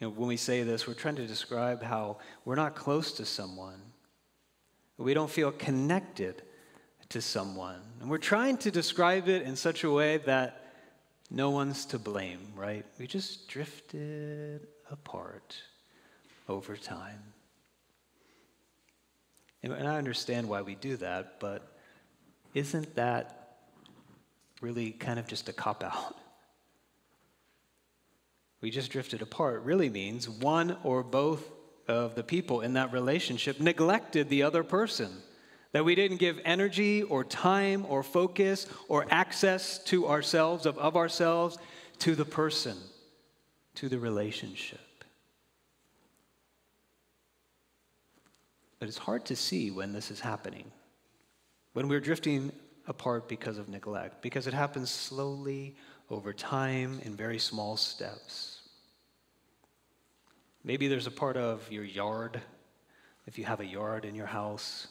you 0.00 0.06
know, 0.06 0.12
when 0.12 0.28
we 0.28 0.36
say 0.36 0.62
this, 0.62 0.86
we're 0.86 0.94
trying 0.94 1.16
to 1.16 1.26
describe 1.26 1.82
how 1.82 2.18
we're 2.44 2.54
not 2.54 2.76
close 2.76 3.12
to 3.12 3.24
someone. 3.24 3.80
We 4.96 5.14
don't 5.14 5.30
feel 5.30 5.52
connected 5.52 6.42
to 7.08 7.20
someone. 7.20 7.80
And 8.00 8.10
we're 8.10 8.18
trying 8.18 8.58
to 8.58 8.70
describe 8.70 9.28
it 9.28 9.42
in 9.42 9.56
such 9.56 9.84
a 9.84 9.90
way 9.90 10.18
that 10.18 10.72
no 11.30 11.50
one's 11.50 11.84
to 11.86 11.98
blame, 11.98 12.52
right? 12.56 12.84
We 12.98 13.06
just 13.06 13.48
drifted 13.48 14.66
apart 14.90 15.56
over 16.48 16.76
time. 16.76 17.22
And 19.62 19.88
I 19.88 19.96
understand 19.96 20.48
why 20.48 20.62
we 20.62 20.76
do 20.76 20.96
that, 20.98 21.40
but 21.40 21.76
isn't 22.54 22.94
that 22.94 23.56
really 24.60 24.92
kind 24.92 25.18
of 25.18 25.26
just 25.26 25.48
a 25.48 25.52
cop 25.52 25.82
out? 25.82 26.16
We 28.60 28.70
just 28.70 28.90
drifted 28.90 29.22
apart 29.22 29.62
really 29.62 29.88
means 29.88 30.28
one 30.28 30.76
or 30.82 31.02
both 31.02 31.48
of 31.86 32.14
the 32.14 32.22
people 32.22 32.60
in 32.60 32.74
that 32.74 32.92
relationship 32.92 33.60
neglected 33.60 34.28
the 34.28 34.42
other 34.42 34.62
person. 34.62 35.10
That 35.72 35.84
we 35.84 35.94
didn't 35.94 36.16
give 36.16 36.40
energy 36.44 37.02
or 37.02 37.24
time 37.24 37.84
or 37.88 38.02
focus 38.02 38.66
or 38.88 39.06
access 39.10 39.78
to 39.84 40.08
ourselves, 40.08 40.64
of, 40.66 40.78
of 40.78 40.96
ourselves, 40.96 41.58
to 42.00 42.14
the 42.14 42.24
person, 42.24 42.76
to 43.74 43.88
the 43.88 43.98
relationship. 43.98 44.80
But 48.78 48.88
it's 48.88 48.98
hard 48.98 49.26
to 49.26 49.36
see 49.36 49.70
when 49.70 49.92
this 49.92 50.10
is 50.10 50.20
happening, 50.20 50.70
when 51.74 51.88
we're 51.88 52.00
drifting 52.00 52.52
apart 52.86 53.28
because 53.28 53.58
of 53.58 53.68
neglect, 53.68 54.22
because 54.22 54.46
it 54.46 54.54
happens 54.54 54.90
slowly 54.90 55.76
over 56.10 56.32
time 56.32 57.00
in 57.04 57.14
very 57.14 57.38
small 57.38 57.76
steps. 57.76 58.60
Maybe 60.64 60.88
there's 60.88 61.06
a 61.06 61.10
part 61.10 61.36
of 61.36 61.70
your 61.70 61.84
yard, 61.84 62.40
if 63.26 63.38
you 63.38 63.44
have 63.44 63.60
a 63.60 63.66
yard 63.66 64.04
in 64.04 64.14
your 64.14 64.26
house, 64.26 64.88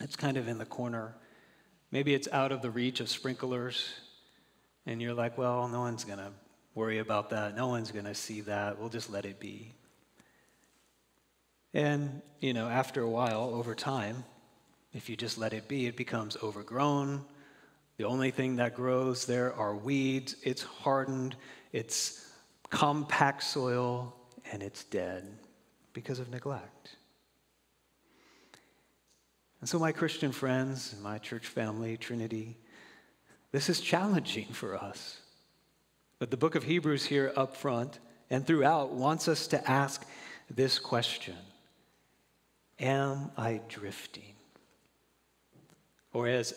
it's 0.00 0.16
kind 0.16 0.36
of 0.36 0.46
in 0.46 0.58
the 0.58 0.66
corner. 0.66 1.14
Maybe 1.90 2.14
it's 2.14 2.28
out 2.32 2.52
of 2.52 2.62
the 2.62 2.70
reach 2.70 3.00
of 3.00 3.08
sprinklers, 3.08 3.88
and 4.84 5.00
you're 5.00 5.14
like, 5.14 5.38
well, 5.38 5.68
no 5.68 5.80
one's 5.80 6.04
going 6.04 6.18
to 6.18 6.32
worry 6.74 6.98
about 6.98 7.30
that. 7.30 7.56
No 7.56 7.68
one's 7.68 7.90
going 7.90 8.04
to 8.04 8.14
see 8.14 8.42
that. 8.42 8.78
We'll 8.78 8.90
just 8.90 9.10
let 9.10 9.24
it 9.24 9.40
be. 9.40 9.72
And, 11.72 12.22
you 12.40 12.52
know, 12.52 12.68
after 12.68 13.02
a 13.02 13.08
while, 13.08 13.50
over 13.54 13.74
time, 13.74 14.24
if 14.92 15.08
you 15.08 15.16
just 15.16 15.38
let 15.38 15.52
it 15.52 15.68
be, 15.68 15.86
it 15.86 15.96
becomes 15.96 16.36
overgrown, 16.42 17.24
the 17.96 18.04
only 18.04 18.30
thing 18.30 18.56
that 18.56 18.74
grows 18.74 19.24
there 19.26 19.54
are 19.54 19.74
weeds. 19.74 20.36
It's 20.42 20.62
hardened, 20.62 21.36
it's 21.72 22.30
compact 22.70 23.42
soil, 23.42 24.14
and 24.52 24.62
it's 24.62 24.84
dead 24.84 25.26
because 25.92 26.18
of 26.18 26.30
neglect. 26.30 26.96
And 29.60 29.68
so, 29.68 29.78
my 29.78 29.92
Christian 29.92 30.32
friends, 30.32 30.94
my 31.02 31.18
church 31.18 31.46
family, 31.46 31.96
Trinity, 31.96 32.58
this 33.52 33.68
is 33.70 33.80
challenging 33.80 34.46
for 34.48 34.76
us. 34.76 35.18
But 36.18 36.30
the 36.30 36.36
book 36.36 36.54
of 36.54 36.64
Hebrews 36.64 37.06
here 37.06 37.32
up 37.36 37.56
front 37.56 37.98
and 38.30 38.46
throughout 38.46 38.92
wants 38.92 39.28
us 39.28 39.46
to 39.48 39.70
ask 39.70 40.06
this 40.50 40.78
question 40.78 41.36
Am 42.78 43.30
I 43.36 43.60
drifting? 43.68 44.34
Or 46.12 46.28
as 46.28 46.54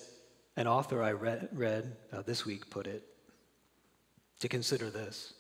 an 0.60 0.68
author 0.68 1.02
I 1.02 1.14
read, 1.14 1.48
read 1.54 1.96
uh, 2.12 2.22
this 2.22 2.46
week 2.46 2.70
put 2.70 2.86
it 2.86 3.02
to 4.42 4.50
consider 4.50 4.90
this. 4.90 5.34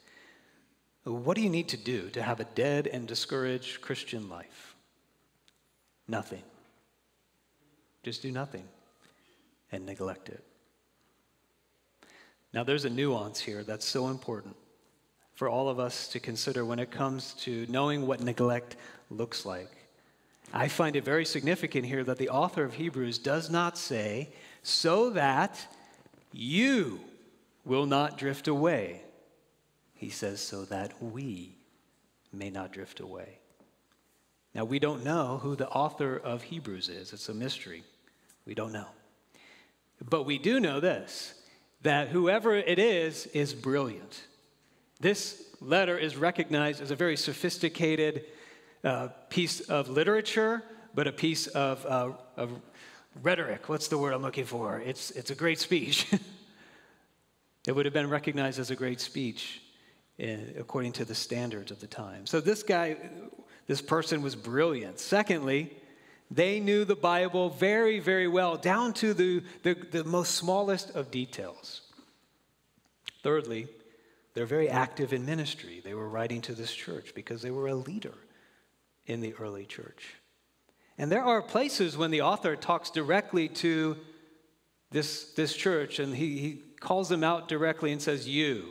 What 1.04 1.36
do 1.36 1.42
you 1.42 1.50
need 1.50 1.68
to 1.70 1.78
do 1.78 2.10
to 2.12 2.24
have 2.24 2.40
a 2.40 2.46
dead 2.46 2.88
and 2.88 3.06
discouraged 3.06 3.82
Christian 3.82 4.30
life? 4.30 4.76
Nothing. 6.08 6.44
Just 8.02 8.22
do 8.22 8.32
nothing 8.32 8.64
and 9.74 9.86
neglect 9.86 10.30
it. 10.30 10.42
Now, 12.54 12.64
there's 12.64 12.86
a 12.86 12.90
nuance 12.90 13.42
here 13.42 13.64
that's 13.64 13.86
so 13.86 14.08
important 14.08 14.56
for 15.36 15.50
all 15.50 15.68
of 15.68 15.80
us 15.80 16.08
to 16.10 16.22
consider 16.22 16.64
when 16.64 16.80
it 16.80 16.92
comes 16.92 17.34
to 17.42 17.66
knowing 17.68 18.08
what 18.08 18.22
neglect 18.22 18.78
looks 19.10 19.46
like. 19.46 19.70
I 20.54 20.70
find 20.70 20.96
it 20.96 21.04
very 21.04 21.26
significant 21.26 21.86
here 21.86 22.06
that 22.06 22.18
the 22.18 22.30
author 22.30 22.64
of 22.64 22.76
Hebrews 22.76 23.18
does 23.18 23.50
not 23.50 23.78
say 23.78 24.30
so 24.64 25.10
that 25.12 25.66
you 26.32 27.00
will 27.66 27.86
not 27.86 28.18
drift 28.18 28.48
away. 28.48 29.02
He 29.94 30.10
says, 30.10 30.40
so 30.40 30.66
that 30.66 31.02
we 31.02 31.56
may 32.32 32.50
not 32.50 32.72
drift 32.72 33.00
away. 33.00 33.40
Now, 34.56 34.66
we 34.66 34.80
don't 34.80 35.04
know 35.04 35.38
who 35.38 35.56
the 35.56 35.70
author 35.70 36.16
of 36.18 36.44
Hebrews 36.44 36.90
is, 36.90 37.14
it's 37.14 37.30
a 37.30 37.34
mystery. 37.34 37.84
We 38.46 38.56
don't 38.56 38.74
know. 38.74 38.88
But 40.08 40.24
we 40.24 40.38
do 40.38 40.60
know 40.60 40.80
this 40.80 41.36
that 41.82 42.10
whoever 42.10 42.56
it 42.56 42.78
is 42.78 43.26
is 43.28 43.54
brilliant. 43.54 44.24
This 45.00 45.44
letter 45.62 45.98
is 45.98 46.18
recognized 46.18 46.82
as 46.82 46.92
a 46.92 46.96
very 46.96 47.16
sophisticated 47.16 48.26
uh, 48.84 49.10
piece 49.30 49.62
of 49.62 49.88
literature, 49.88 50.62
but 50.94 51.08
a 51.08 51.12
piece 51.12 51.48
of, 51.48 51.86
uh, 51.86 52.12
of 52.36 52.52
rhetoric. 53.22 53.70
What's 53.70 53.88
the 53.88 53.98
word 53.98 54.14
I'm 54.14 54.22
looking 54.22 54.46
for? 54.46 54.80
It's, 54.80 55.12
it's 55.12 55.32
a 55.32 55.36
great 55.36 55.60
speech. 55.60 56.08
it 57.68 57.72
would 57.72 57.86
have 57.86 57.94
been 57.94 58.10
recognized 58.10 58.60
as 58.60 58.72
a 58.72 58.76
great 58.76 59.02
speech 59.02 59.62
eh, 60.20 60.38
according 60.58 60.94
to 60.94 61.06
the 61.06 61.16
standards 61.16 61.72
of 61.72 61.80
the 61.80 61.88
time. 61.88 62.26
So 62.26 62.40
this 62.40 62.64
guy, 62.64 62.98
this 63.68 63.82
person 63.82 64.22
was 64.22 64.36
brilliant. 64.36 65.00
Secondly, 65.00 65.72
They 66.32 66.60
knew 66.60 66.86
the 66.86 66.96
Bible 66.96 67.50
very, 67.50 68.00
very 68.00 68.28
well, 68.28 68.56
down 68.56 68.94
to 68.96 69.14
the, 69.14 69.42
the, 69.64 69.74
the 69.74 70.04
most 70.04 70.36
smallest 70.36 70.92
of 70.92 71.10
details. 71.10 71.82
Thirdly, 73.24 73.68
they're 74.34 74.46
very 74.46 74.70
active 74.70 75.12
in 75.12 75.26
ministry. 75.26 75.82
They 75.84 75.96
were 75.96 76.08
writing 76.08 76.42
to 76.42 76.54
this 76.54 76.72
church 76.72 77.14
because 77.16 77.42
they 77.42 77.52
were 77.52 77.68
a 77.68 77.76
leader 77.76 78.14
in 79.08 79.22
the 79.22 79.34
early 79.34 79.66
church. 79.66 80.16
And 81.00 81.10
there 81.10 81.24
are 81.24 81.42
places 81.42 81.98
when 81.98 82.12
the 82.12 82.22
author 82.22 82.58
talks 82.58 82.92
directly 82.92 83.48
to 83.48 83.96
this, 84.92 85.32
this 85.32 85.56
church 85.56 85.98
and 86.00 86.14
he, 86.14 86.38
he 86.38 86.62
calls 86.82 87.08
them 87.08 87.24
out 87.24 87.48
directly 87.48 87.94
and 87.94 88.02
says, 88.02 88.28
You. 88.28 88.66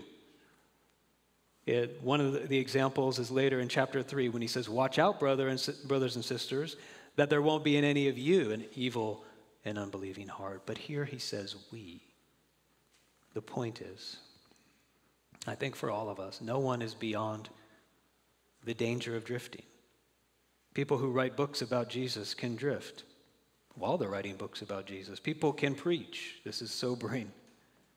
It, 1.64 2.00
one 2.02 2.20
of 2.20 2.48
the, 2.48 2.58
examples 2.58 3.18
is 3.18 3.30
later 3.30 3.60
in 3.60 3.68
chapter 3.68 4.02
3 4.02 4.28
when 4.28 4.42
he 4.42 4.48
says, 4.48 4.68
Watch 4.68 4.98
out, 4.98 5.18
brother 5.18 5.48
and, 5.48 5.68
brothers 5.86 6.16
and 6.16 6.24
sisters, 6.24 6.76
that 7.16 7.30
there 7.30 7.42
won't 7.42 7.64
be 7.64 7.78
in 7.78 7.84
any 7.84 8.08
of 8.08 8.18
you 8.18 8.52
an 8.52 8.66
evil 8.74 9.24
and 9.64 9.78
unbelieving 9.78 10.28
heart. 10.28 10.62
But 10.66 10.76
here 10.76 11.06
he 11.06 11.18
says, 11.18 11.56
We. 11.72 12.02
The 13.32 13.42
point 13.42 13.80
is, 13.80 14.18
I 15.46 15.54
think 15.54 15.76
for 15.76 15.90
all 15.90 16.10
of 16.10 16.20
us, 16.20 16.42
no 16.42 16.58
one 16.58 16.82
is 16.82 16.94
beyond 16.94 17.48
the 18.64 18.74
danger 18.74 19.16
of 19.16 19.24
drifting. 19.24 19.62
People 20.78 20.98
who 20.98 21.10
write 21.10 21.34
books 21.34 21.60
about 21.60 21.88
Jesus 21.88 22.34
can 22.34 22.54
drift 22.54 23.02
while 23.74 23.98
they're 23.98 24.08
writing 24.08 24.36
books 24.36 24.62
about 24.62 24.86
Jesus. 24.86 25.18
People 25.18 25.52
can 25.52 25.74
preach. 25.74 26.36
This 26.44 26.62
is 26.62 26.70
sobering 26.70 27.32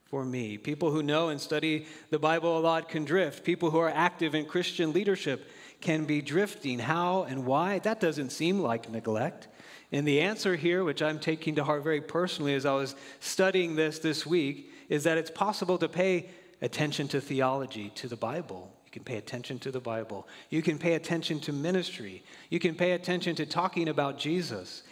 for 0.06 0.26
me. 0.26 0.58
People 0.58 0.90
who 0.90 1.04
know 1.04 1.30
and 1.30 1.40
study 1.40 1.86
the 2.10 2.18
Bible 2.18 2.58
a 2.58 2.60
lot 2.60 2.90
can 2.90 3.06
drift. 3.06 3.44
People 3.44 3.70
who 3.70 3.78
are 3.78 3.92
active 3.92 4.34
in 4.34 4.46
Christian 4.46 4.94
leadership 4.94 5.48
can 5.80 6.06
be 6.06 6.24
drifting. 6.24 6.80
How 6.80 7.22
and 7.22 7.46
why? 7.46 7.78
That 7.78 8.00
doesn't 8.00 8.32
seem 8.32 8.58
like 8.62 8.90
neglect. 8.90 9.48
And 9.92 10.08
the 10.08 10.22
answer 10.22 10.56
here, 10.56 10.84
which 10.84 11.04
I'm 11.04 11.20
taking 11.20 11.54
to 11.58 11.64
heart 11.64 11.84
very 11.84 12.02
personally 12.02 12.56
as 12.56 12.66
I 12.66 12.74
was 12.74 12.96
studying 13.20 13.76
this 13.76 14.00
this 14.00 14.26
week, 14.26 14.72
is 14.90 15.04
that 15.04 15.20
it's 15.20 15.30
possible 15.30 15.78
to 15.78 15.88
pay 15.88 16.32
attention 16.64 17.08
to 17.10 17.22
theology, 17.22 17.92
to 17.94 18.08
the 18.08 18.18
Bible. 18.18 18.74
You 18.92 19.00
can 19.00 19.06
pay 19.06 19.16
attention 19.16 19.58
to 19.60 19.72
the 19.72 19.80
Bible. 19.80 20.28
You 20.50 20.62
can 20.62 20.78
pay 20.78 20.96
attention 20.96 21.40
to 21.42 21.54
ministry. 21.54 22.24
You 22.50 22.60
can 22.60 22.76
pay 22.76 22.92
attention 22.92 23.38
to 23.38 23.46
talking 23.46 23.88
about 23.88 24.20
Jesus 24.20 24.84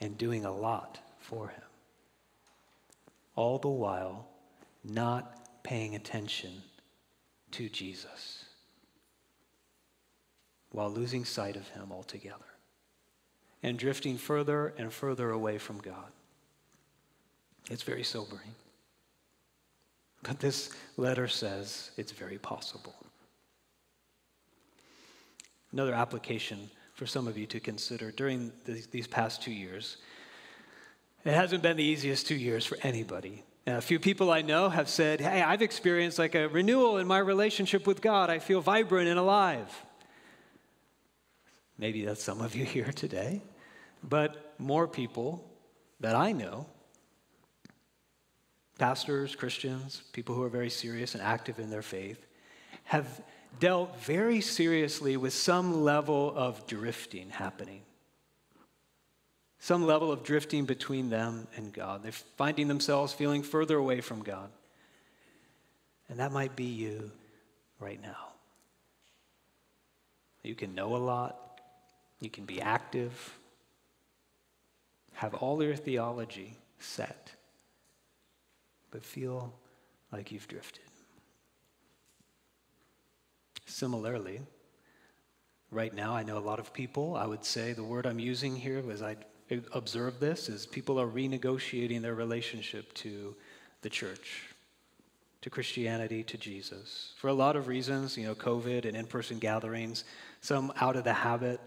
and 0.00 0.16
doing 0.16 0.46
a 0.46 0.54
lot 0.54 0.98
for 1.18 1.48
him. 1.48 1.60
All 3.34 3.58
the 3.58 3.68
while, 3.68 4.26
not 4.82 5.62
paying 5.62 5.94
attention 5.94 6.62
to 7.50 7.68
Jesus 7.68 8.46
while 10.70 10.90
losing 10.90 11.26
sight 11.26 11.56
of 11.56 11.68
him 11.68 11.92
altogether 11.92 12.38
and 13.62 13.78
drifting 13.78 14.16
further 14.16 14.72
and 14.78 14.90
further 14.90 15.30
away 15.32 15.58
from 15.58 15.78
God. 15.80 16.12
It's 17.70 17.82
very 17.82 18.04
sobering. 18.04 18.54
But 20.22 20.40
this 20.40 20.70
letter 20.96 21.28
says 21.28 21.90
it's 21.98 22.12
very 22.12 22.38
possible. 22.38 22.94
Another 25.78 25.94
application 25.94 26.68
for 26.94 27.06
some 27.06 27.28
of 27.28 27.38
you 27.38 27.46
to 27.46 27.60
consider 27.60 28.10
during 28.10 28.50
these 28.64 29.06
past 29.06 29.40
two 29.40 29.52
years. 29.52 29.98
It 31.24 31.32
hasn't 31.32 31.62
been 31.62 31.76
the 31.76 31.84
easiest 31.84 32.26
two 32.26 32.34
years 32.34 32.66
for 32.66 32.76
anybody. 32.82 33.44
A 33.64 33.80
few 33.80 34.00
people 34.00 34.32
I 34.32 34.42
know 34.42 34.70
have 34.70 34.88
said, 34.88 35.20
Hey, 35.20 35.40
I've 35.40 35.62
experienced 35.62 36.18
like 36.18 36.34
a 36.34 36.48
renewal 36.48 36.98
in 36.98 37.06
my 37.06 37.20
relationship 37.20 37.86
with 37.86 38.02
God. 38.02 38.28
I 38.28 38.40
feel 38.40 38.60
vibrant 38.60 39.08
and 39.08 39.20
alive. 39.20 39.72
Maybe 41.78 42.04
that's 42.04 42.24
some 42.24 42.40
of 42.40 42.56
you 42.56 42.64
here 42.74 42.90
today. 42.90 43.40
But 44.02 44.54
more 44.58 44.88
people 44.88 45.48
that 46.00 46.16
I 46.16 46.32
know 46.32 46.66
pastors, 48.80 49.36
Christians, 49.36 50.02
people 50.12 50.34
who 50.34 50.42
are 50.42 50.48
very 50.48 50.70
serious 50.70 51.14
and 51.14 51.22
active 51.22 51.60
in 51.60 51.70
their 51.70 51.82
faith, 51.82 52.26
have 52.82 53.22
dealt 53.60 54.00
very 54.00 54.40
seriously 54.40 55.16
with 55.16 55.32
some 55.32 55.82
level 55.82 56.32
of 56.34 56.66
drifting 56.66 57.30
happening. 57.30 57.82
Some 59.58 59.84
level 59.84 60.12
of 60.12 60.22
drifting 60.22 60.64
between 60.64 61.10
them 61.10 61.48
and 61.56 61.72
God. 61.72 62.02
They're 62.02 62.12
finding 62.12 62.68
themselves 62.68 63.12
feeling 63.12 63.42
further 63.42 63.76
away 63.76 64.00
from 64.00 64.22
God. 64.22 64.50
And 66.08 66.20
that 66.20 66.32
might 66.32 66.54
be 66.54 66.64
you 66.64 67.10
right 67.80 68.00
now. 68.00 68.28
You 70.42 70.54
can 70.54 70.74
know 70.74 70.94
a 70.94 70.98
lot, 70.98 71.60
you 72.20 72.30
can 72.30 72.44
be 72.44 72.60
active, 72.60 73.38
have 75.14 75.34
all 75.34 75.62
your 75.62 75.76
theology 75.76 76.56
set 76.78 77.32
but 78.90 79.04
feel 79.04 79.52
like 80.12 80.32
you've 80.32 80.48
drifted. 80.48 80.84
Similarly, 83.68 84.40
right 85.70 85.94
now, 85.94 86.14
I 86.14 86.22
know 86.22 86.38
a 86.38 86.40
lot 86.40 86.58
of 86.58 86.72
people, 86.72 87.16
I 87.16 87.26
would 87.26 87.44
say 87.44 87.74
the 87.74 87.84
word 87.84 88.06
I'm 88.06 88.18
using 88.18 88.56
here 88.56 88.82
as 88.90 89.02
I 89.02 89.16
observe 89.72 90.20
this 90.20 90.48
is 90.48 90.66
people 90.66 90.98
are 90.98 91.06
renegotiating 91.06 92.00
their 92.00 92.14
relationship 92.14 92.92
to 92.94 93.36
the 93.82 93.90
church, 93.90 94.54
to 95.42 95.50
Christianity, 95.50 96.22
to 96.24 96.38
Jesus. 96.38 97.12
For 97.18 97.28
a 97.28 97.32
lot 97.34 97.56
of 97.56 97.68
reasons, 97.68 98.16
you 98.16 98.26
know, 98.26 98.34
COVID 98.34 98.86
and 98.86 98.96
in 98.96 99.06
person 99.06 99.38
gatherings, 99.38 100.04
some 100.40 100.72
out 100.80 100.96
of 100.96 101.04
the 101.04 101.12
habit, 101.12 101.60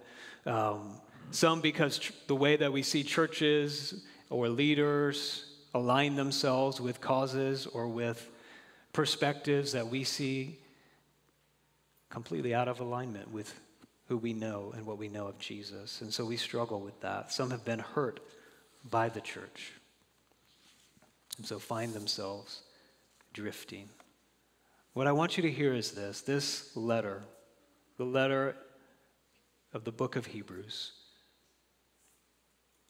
um, 0.48 0.96
some 1.30 1.62
because 1.62 2.00
tr- 2.00 2.14
the 2.26 2.36
way 2.36 2.56
that 2.56 2.74
we 2.74 2.82
see 2.82 3.04
churches 3.04 4.04
or 4.32 4.50
leaders 4.50 5.46
align 5.76 6.16
themselves 6.16 6.82
with 6.82 7.00
causes 7.00 7.68
or 7.68 7.88
with 7.88 8.28
perspectives 8.92 9.72
that 9.72 9.88
we 9.88 10.04
see 10.04 10.58
completely 12.12 12.54
out 12.54 12.68
of 12.68 12.80
alignment 12.80 13.32
with 13.32 13.60
who 14.08 14.18
we 14.18 14.34
know 14.34 14.74
and 14.76 14.86
what 14.86 14.98
we 14.98 15.08
know 15.08 15.28
of 15.28 15.40
Jesus. 15.40 16.02
And 16.02 16.14
so 16.14 16.26
we 16.26 16.38
struggle 16.38 16.82
with 16.82 17.00
that. 17.00 17.32
Some 17.32 17.50
have 17.50 17.64
been 17.64 17.80
hurt 17.80 18.20
by 18.90 19.10
the 19.10 19.22
church. 19.22 19.72
And 21.38 21.46
so 21.46 21.58
find 21.58 21.94
themselves 21.94 22.62
drifting. 23.34 23.88
What 24.94 25.08
I 25.08 25.14
want 25.14 25.38
you 25.38 25.44
to 25.44 25.52
hear 25.52 25.74
is 25.74 25.92
this 25.92 26.22
this 26.22 26.76
letter, 26.76 27.24
the 27.98 28.04
letter 28.04 28.58
of 29.74 29.86
the 29.86 29.92
book 29.94 30.18
of 30.18 30.26
Hebrews, 30.26 30.92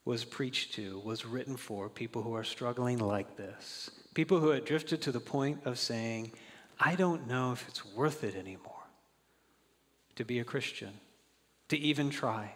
was 0.03 0.25
preached 0.25 0.73
to, 0.73 0.99
was 1.05 1.27
written 1.27 1.55
for 1.55 1.87
people 1.87 2.23
who 2.23 2.33
are 2.33 2.43
struggling 2.43 2.97
like 2.97 3.37
this. 3.37 3.91
People 4.15 4.39
who 4.39 4.49
had 4.49 4.65
drifted 4.65 5.03
to 5.03 5.11
the 5.11 5.19
point 5.19 5.59
of 5.65 5.77
saying, 5.77 6.31
I 6.79 6.95
don't 6.95 7.27
know 7.27 7.51
if 7.51 7.67
it's 7.67 7.85
worth 7.85 8.23
it 8.23 8.35
anymore 8.35 8.80
to 10.21 10.25
be 10.25 10.37
a 10.37 10.43
Christian, 10.43 10.93
to 11.67 11.75
even 11.79 12.11
try 12.11 12.51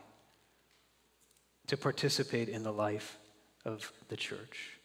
to 1.65 1.75
participate 1.75 2.47
in 2.47 2.62
the 2.62 2.71
life 2.71 3.17
of 3.65 3.91
the 4.08 4.15
church. 4.15 4.78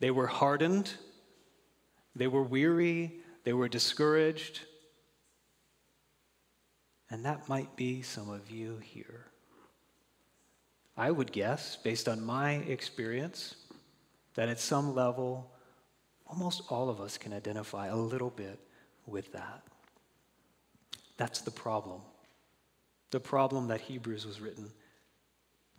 They 0.00 0.10
were 0.10 0.26
hardened, 0.26 0.92
they 2.14 2.26
were 2.26 2.42
weary, 2.42 3.14
they 3.44 3.54
were 3.54 3.68
discouraged. 3.68 4.60
And 7.08 7.24
that 7.24 7.48
might 7.48 7.74
be 7.74 8.02
some 8.02 8.28
of 8.28 8.50
you 8.50 8.76
here. 8.82 9.24
I 10.98 11.10
would 11.10 11.32
guess, 11.32 11.76
based 11.76 12.06
on 12.06 12.22
my 12.22 12.52
experience, 12.52 13.54
that 14.34 14.50
at 14.50 14.60
some 14.60 14.94
level, 14.94 15.50
almost 16.26 16.64
all 16.68 16.90
of 16.90 17.00
us 17.00 17.16
can 17.16 17.32
identify 17.32 17.86
a 17.86 17.96
little 17.96 18.28
bit 18.28 18.60
with 19.06 19.32
that. 19.32 19.62
That's 21.16 21.40
the 21.40 21.50
problem. 21.50 22.02
The 23.10 23.20
problem 23.20 23.68
that 23.68 23.80
Hebrews 23.80 24.26
was 24.26 24.40
written 24.40 24.70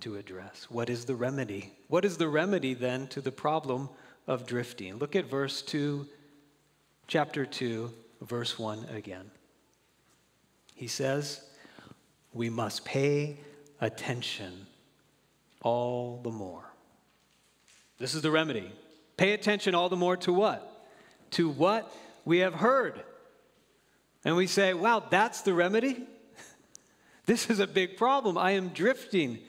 to 0.02 0.16
address. 0.16 0.68
What 0.70 0.90
is 0.90 1.06
the 1.06 1.16
remedy? 1.16 1.72
What 1.88 2.06
is 2.06 2.18
the 2.18 2.28
remedy 2.28 2.74
then 2.74 3.08
to 3.08 3.22
the 3.22 3.32
problem 3.32 3.90
of 4.28 4.46
drifting? 4.46 4.98
Look 4.98 5.16
at 5.16 5.30
verse 5.30 5.62
2, 5.62 6.08
chapter 7.08 7.46
2, 7.46 7.92
verse 8.22 8.58
1 8.60 8.86
again. 8.94 9.32
He 10.76 10.88
says, 10.88 11.42
We 12.34 12.50
must 12.50 12.84
pay 12.84 13.38
attention 13.80 14.68
all 15.62 16.20
the 16.24 16.32
more. 16.32 16.66
This 17.98 18.16
is 18.16 18.24
the 18.24 18.32
remedy. 18.32 18.72
Pay 19.16 19.34
attention 19.34 19.76
all 19.76 19.90
the 19.90 19.96
more 19.96 20.18
to 20.18 20.34
what? 20.34 20.88
To 21.32 21.50
what 21.50 21.96
we 22.26 22.40
have 22.40 22.56
heard. 22.56 23.02
And 24.26 24.36
we 24.36 24.48
say, 24.48 24.74
wow, 24.74 25.04
that's 25.08 25.42
the 25.42 25.54
remedy? 25.54 25.98
This 27.32 27.50
is 27.50 27.62
a 27.62 27.66
big 27.66 27.96
problem. 27.96 28.38
I 28.38 28.52
am 28.52 28.68
drifting. 28.68 29.40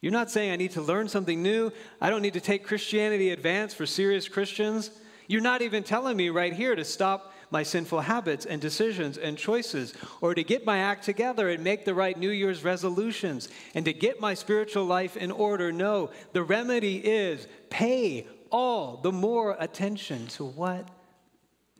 You're 0.00 0.12
not 0.12 0.30
saying 0.30 0.52
I 0.52 0.56
need 0.56 0.70
to 0.72 0.80
learn 0.80 1.08
something 1.08 1.42
new. 1.42 1.72
I 2.00 2.10
don't 2.10 2.22
need 2.22 2.34
to 2.34 2.40
take 2.40 2.64
Christianity 2.64 3.30
advanced 3.30 3.74
for 3.74 3.86
serious 3.86 4.28
Christians. 4.28 4.92
You're 5.26 5.40
not 5.40 5.60
even 5.60 5.82
telling 5.82 6.16
me 6.16 6.28
right 6.28 6.52
here 6.52 6.76
to 6.76 6.84
stop 6.84 7.32
my 7.50 7.64
sinful 7.64 8.02
habits 8.02 8.46
and 8.46 8.60
decisions 8.60 9.18
and 9.18 9.36
choices, 9.36 9.94
or 10.20 10.32
to 10.32 10.44
get 10.44 10.64
my 10.64 10.78
act 10.78 11.02
together 11.02 11.48
and 11.48 11.64
make 11.64 11.84
the 11.84 11.92
right 11.92 12.16
New 12.16 12.30
Year's 12.30 12.62
resolutions, 12.62 13.48
and 13.74 13.84
to 13.84 13.92
get 13.92 14.20
my 14.20 14.34
spiritual 14.34 14.84
life 14.84 15.16
in 15.16 15.32
order. 15.32 15.72
No, 15.72 16.10
the 16.34 16.44
remedy 16.44 16.98
is 16.98 17.48
pay 17.68 18.28
all 18.50 18.98
the 18.98 19.10
more 19.10 19.56
attention 19.58 20.28
to 20.28 20.44
what 20.44 20.88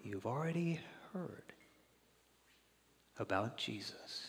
you've 0.02 0.26
already 0.26 0.80
heard 1.12 1.52
about 3.18 3.56
Jesus. 3.56 4.27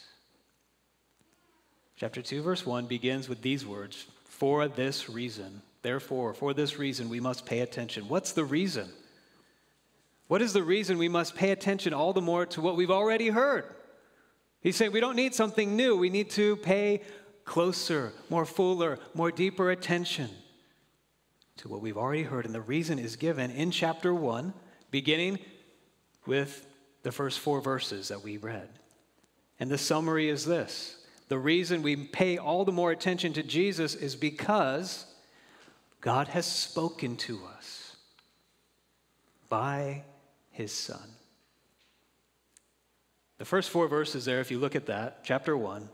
Chapter 1.99 2.21
2, 2.21 2.41
verse 2.41 2.65
1 2.65 2.85
begins 2.85 3.27
with 3.27 3.41
these 3.41 3.65
words 3.65 4.05
For 4.23 4.69
this 4.69 5.09
reason, 5.09 5.61
therefore, 5.81 6.33
for 6.33 6.53
this 6.53 6.79
reason, 6.79 7.09
we 7.09 7.19
must 7.19 7.45
pay 7.45 7.59
attention. 7.59 8.07
What's 8.07 8.31
the 8.31 8.45
reason? 8.45 8.89
What 10.29 10.41
is 10.41 10.53
the 10.53 10.63
reason 10.63 10.97
we 10.97 11.09
must 11.09 11.35
pay 11.35 11.51
attention 11.51 11.93
all 11.93 12.13
the 12.13 12.21
more 12.21 12.45
to 12.45 12.61
what 12.61 12.77
we've 12.77 12.89
already 12.89 13.27
heard? 13.27 13.65
He's 14.61 14.77
saying 14.77 14.93
we 14.93 15.01
don't 15.01 15.17
need 15.17 15.35
something 15.35 15.75
new. 15.75 15.97
We 15.97 16.09
need 16.09 16.29
to 16.31 16.55
pay 16.55 17.01
closer, 17.43 18.13
more 18.29 18.45
fuller, 18.45 18.97
more 19.13 19.29
deeper 19.29 19.69
attention 19.69 20.29
to 21.57 21.67
what 21.67 21.81
we've 21.81 21.97
already 21.97 22.23
heard. 22.23 22.45
And 22.45 22.55
the 22.55 22.61
reason 22.61 22.97
is 22.97 23.17
given 23.17 23.51
in 23.51 23.71
chapter 23.71 24.13
1, 24.13 24.53
beginning 24.89 25.39
with 26.25 26.65
the 27.03 27.11
first 27.11 27.39
four 27.39 27.59
verses 27.59 28.07
that 28.07 28.23
we 28.23 28.37
read. 28.37 28.69
And 29.59 29.69
the 29.69 29.77
summary 29.77 30.29
is 30.29 30.45
this 30.45 30.98
the 31.29 31.39
reason 31.39 31.83
we 31.83 31.95
pay 31.95 32.37
all 32.37 32.65
the 32.65 32.71
more 32.71 32.91
attention 32.91 33.33
to 33.33 33.43
Jesus 33.43 33.95
is 33.95 34.15
because 34.15 35.05
God 36.01 36.27
has 36.29 36.45
spoken 36.45 37.15
to 37.17 37.39
us 37.55 37.95
by 39.47 40.03
his 40.51 40.73
Son. 40.73 41.07
The 43.37 43.45
first 43.45 43.69
four 43.69 43.87
verses 43.87 44.25
there, 44.25 44.41
if 44.41 44.51
you 44.51 44.59
look 44.59 44.75
at 44.75 44.87
that, 44.87 45.23
chapter 45.23 45.55
1, 45.55 45.87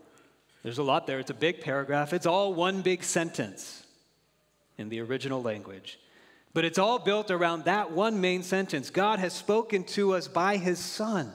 there's 0.63 0.77
a 0.77 0.83
lot 0.83 1.05
there. 1.05 1.19
It's 1.19 1.29
a 1.29 1.35
big 1.35 1.61
paragraph. 1.61 2.13
It's 2.13 2.25
all 2.25 2.53
one 2.53 2.81
big 2.81 3.03
sentence 3.03 3.85
in 4.77 4.89
the 4.89 5.01
original 5.01 5.43
language. 5.43 5.99
But 6.53 6.63
it's 6.63 6.79
all 6.79 6.97
built 6.97 7.29
around 7.29 7.65
that 7.65 7.91
one 7.91 8.21
main 8.21 8.41
sentence 8.41 8.89
God 8.89 9.19
has 9.19 9.33
spoken 9.33 9.83
to 9.83 10.13
us 10.13 10.29
by 10.29 10.55
his 10.55 10.79
Son. 10.79 11.31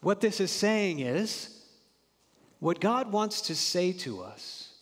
What 0.00 0.20
this 0.20 0.40
is 0.40 0.52
saying 0.52 1.00
is, 1.00 1.55
what 2.58 2.80
God 2.80 3.12
wants 3.12 3.42
to 3.42 3.54
say 3.54 3.92
to 3.92 4.22
us, 4.22 4.74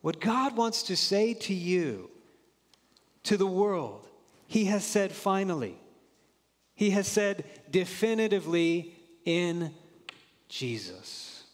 what 0.00 0.20
God 0.20 0.56
wants 0.56 0.82
to 0.84 0.96
say 0.96 1.34
to 1.34 1.54
you, 1.54 2.10
to 3.24 3.36
the 3.36 3.46
world, 3.46 4.06
He 4.46 4.66
has 4.66 4.84
said 4.84 5.12
finally. 5.12 5.78
He 6.74 6.90
has 6.90 7.06
said 7.06 7.44
definitively 7.70 8.96
in 9.24 9.72
Jesus. 10.48 11.44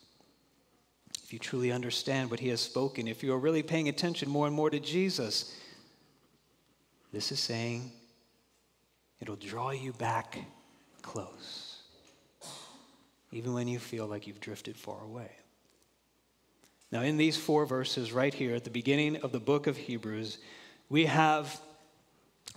If 1.23 1.33
you 1.33 1.39
truly 1.39 1.71
understand 1.71 2.31
what 2.31 2.41
He 2.41 2.49
has 2.49 2.61
spoken, 2.61 3.07
if 3.07 3.23
you 3.23 3.33
are 3.33 3.39
really 3.39 3.63
paying 3.63 3.89
attention 3.89 4.29
more 4.29 4.47
and 4.47 4.57
more 4.57 4.71
to 4.71 4.81
Jesus, 4.81 5.55
this 7.13 7.31
is 7.31 7.39
saying 7.39 7.93
it'll 9.21 9.37
draw 9.37 9.71
you 9.71 9.93
back 9.93 10.39
close, 11.03 11.83
even 13.31 13.53
when 13.53 13.69
you 13.69 13.79
feel 13.79 14.07
like 14.07 14.27
you've 14.27 14.41
drifted 14.41 14.77
far 14.77 15.05
away. 15.05 15.31
Now, 16.93 17.03
in 17.03 17.17
these 17.17 17.37
four 17.37 17.67
verses 17.67 18.13
right 18.13 18.35
here 18.35 18.55
at 18.55 18.65
the 18.65 18.71
beginning 18.71 19.17
of 19.17 19.31
the 19.31 19.39
book 19.39 19.67
of 19.67 19.77
Hebrews, 19.77 20.39
we 20.89 21.07
have 21.07 21.61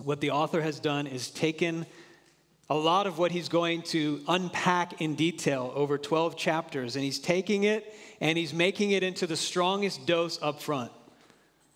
what 0.02 0.20
the 0.20 0.30
author 0.32 0.60
has 0.60 0.80
done 0.80 1.06
is 1.06 1.30
taken 1.30 1.86
a 2.68 2.74
lot 2.74 3.06
of 3.06 3.18
what 3.18 3.30
he's 3.30 3.48
going 3.48 3.82
to 3.82 4.20
unpack 4.26 5.00
in 5.00 5.14
detail 5.14 5.70
over 5.74 5.98
12 5.98 6.36
chapters, 6.36 6.96
and 6.96 7.04
he's 7.04 7.18
taking 7.18 7.64
it 7.64 7.94
and 8.20 8.38
he's 8.38 8.54
making 8.54 8.90
it 8.90 9.02
into 9.02 9.26
the 9.26 9.36
strongest 9.36 10.06
dose 10.06 10.40
up 10.42 10.62
front. 10.62 10.90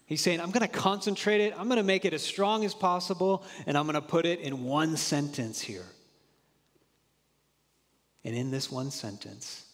He's 0.07 0.23
saying, 0.23 0.41
I'm 0.41 0.51
going 0.51 0.67
to 0.67 0.73
concentrate 0.73 1.43
it, 1.43 1.55
I'm 1.59 1.67
going 1.67 1.77
to 1.77 1.83
make 1.83 2.07
it 2.07 2.15
as 2.15 2.23
strong 2.23 2.65
as 2.65 2.75
possible, 2.75 3.45
and 3.67 3.77
I'm 3.77 3.85
going 3.85 3.95
to 3.95 4.01
put 4.01 4.25
it 4.25 4.41
in 4.41 4.65
one 4.65 4.97
sentence 4.97 5.61
here. 5.61 5.85
And 8.25 8.35
in 8.35 8.51
this 8.51 8.73
one 8.73 8.91
sentence, 8.91 9.68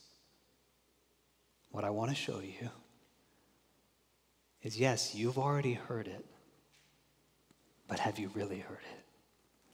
what 1.74 1.82
I 1.82 1.90
want 1.90 2.08
to 2.10 2.14
show 2.14 2.38
you 2.38 2.70
is 4.62 4.78
yes, 4.78 5.12
you've 5.12 5.38
already 5.38 5.72
heard 5.72 6.06
it, 6.06 6.24
but 7.88 7.98
have 7.98 8.16
you 8.16 8.30
really 8.32 8.60
heard 8.60 8.78
it? 8.78 9.04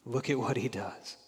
Look 0.06 0.30
at 0.30 0.38
what 0.38 0.56
he 0.56 0.68
does. 0.68 1.18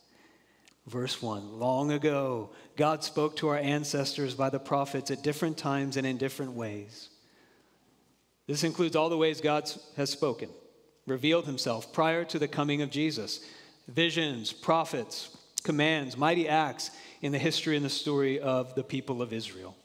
Verse 0.87 1.21
1 1.21 1.59
Long 1.59 1.93
ago, 1.93 2.53
God 2.75 3.05
spoke 3.05 3.37
to 3.37 3.49
our 3.49 3.59
ancestors 3.59 4.35
by 4.35 4.49
the 4.49 4.59
prophets 4.59 5.11
at 5.11 5.23
different 5.23 5.59
times 5.59 5.99
and 5.99 6.07
in 6.07 6.17
different 6.17 6.53
ways. 6.53 7.11
This 8.47 8.65
includes 8.65 8.97
all 8.97 9.11
the 9.11 9.19
ways 9.19 9.43
God 9.43 9.71
has 9.99 10.09
spoken, 10.09 10.49
revealed 11.07 11.45
himself 11.45 11.93
prior 11.93 12.25
to 12.25 12.39
the 12.39 12.49
coming 12.49 12.81
of 12.81 12.91
Jesus 12.91 13.45
visions, 13.89 14.55
prophets, 14.55 15.37
commands, 15.65 16.17
mighty 16.17 16.49
acts 16.49 16.93
in 17.21 17.31
the 17.31 17.39
history 17.39 17.77
and 17.77 17.85
the 17.85 17.91
story 17.91 18.41
of 18.41 18.75
the 18.75 18.83
people 18.83 19.21
of 19.21 19.35
Israel. 19.35 19.77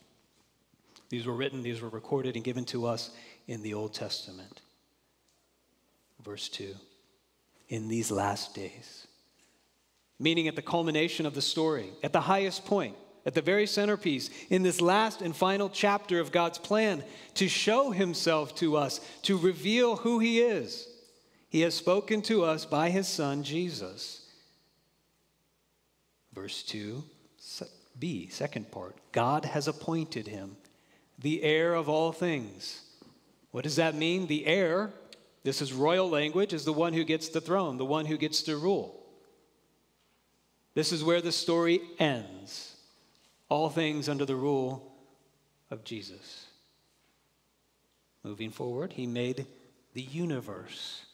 These 1.09 1.25
were 1.25 1.33
written, 1.33 1.61
these 1.61 1.81
were 1.81 1.89
recorded 1.89 2.35
and 2.35 2.43
given 2.43 2.65
to 2.65 2.85
us 2.85 3.11
in 3.47 3.63
the 3.63 3.73
Old 3.73 3.93
Testament. 3.93 4.61
Verse 6.23 6.49
2 6.49 6.75
In 7.69 7.87
these 7.87 8.11
last 8.11 8.53
days, 8.53 9.07
meaning 10.19 10.47
at 10.47 10.55
the 10.55 10.61
culmination 10.61 11.25
of 11.25 11.33
the 11.33 11.41
story, 11.41 11.91
at 12.03 12.13
the 12.13 12.21
highest 12.21 12.65
point, 12.65 12.95
at 13.25 13.33
the 13.33 13.41
very 13.41 13.67
centerpiece, 13.67 14.29
in 14.49 14.63
this 14.63 14.81
last 14.81 15.21
and 15.21 15.35
final 15.35 15.69
chapter 15.69 16.19
of 16.19 16.31
God's 16.31 16.57
plan 16.57 17.03
to 17.35 17.47
show 17.47 17.91
himself 17.91 18.55
to 18.55 18.75
us, 18.77 18.99
to 19.23 19.37
reveal 19.37 19.97
who 19.97 20.19
he 20.19 20.41
is. 20.41 20.87
He 21.49 21.61
has 21.61 21.73
spoken 21.75 22.21
to 22.23 22.43
us 22.43 22.65
by 22.65 22.89
his 22.89 23.07
Son, 23.07 23.43
Jesus. 23.43 24.25
Verse 26.33 26.63
2, 26.63 27.03
B, 27.97 28.27
second 28.27 28.71
part 28.71 28.95
God 29.11 29.45
has 29.45 29.67
appointed 29.67 30.27
him 30.27 30.57
the 31.19 31.43
heir 31.43 31.73
of 31.73 31.89
all 31.89 32.11
things. 32.11 32.81
What 33.51 33.63
does 33.63 33.77
that 33.77 33.95
mean? 33.95 34.27
The 34.27 34.45
heir, 34.45 34.91
this 35.43 35.61
is 35.61 35.73
royal 35.73 36.09
language, 36.09 36.53
is 36.53 36.65
the 36.65 36.73
one 36.73 36.93
who 36.93 37.03
gets 37.03 37.29
the 37.29 37.41
throne, 37.41 37.77
the 37.77 37.85
one 37.85 38.05
who 38.05 38.17
gets 38.17 38.43
to 38.43 38.57
rule. 38.57 39.03
This 40.73 40.91
is 40.91 41.03
where 41.03 41.21
the 41.21 41.31
story 41.31 41.81
ends. 41.97 42.75
All 43.49 43.69
things 43.69 44.09
under 44.09 44.25
the 44.25 44.35
rule 44.35 44.91
of 45.71 45.83
Jesus. 45.83 46.45
Moving 48.23 48.51
forward, 48.51 48.93
he 48.93 49.07
made 49.07 49.47
the 49.93 50.01
universe 50.01 51.05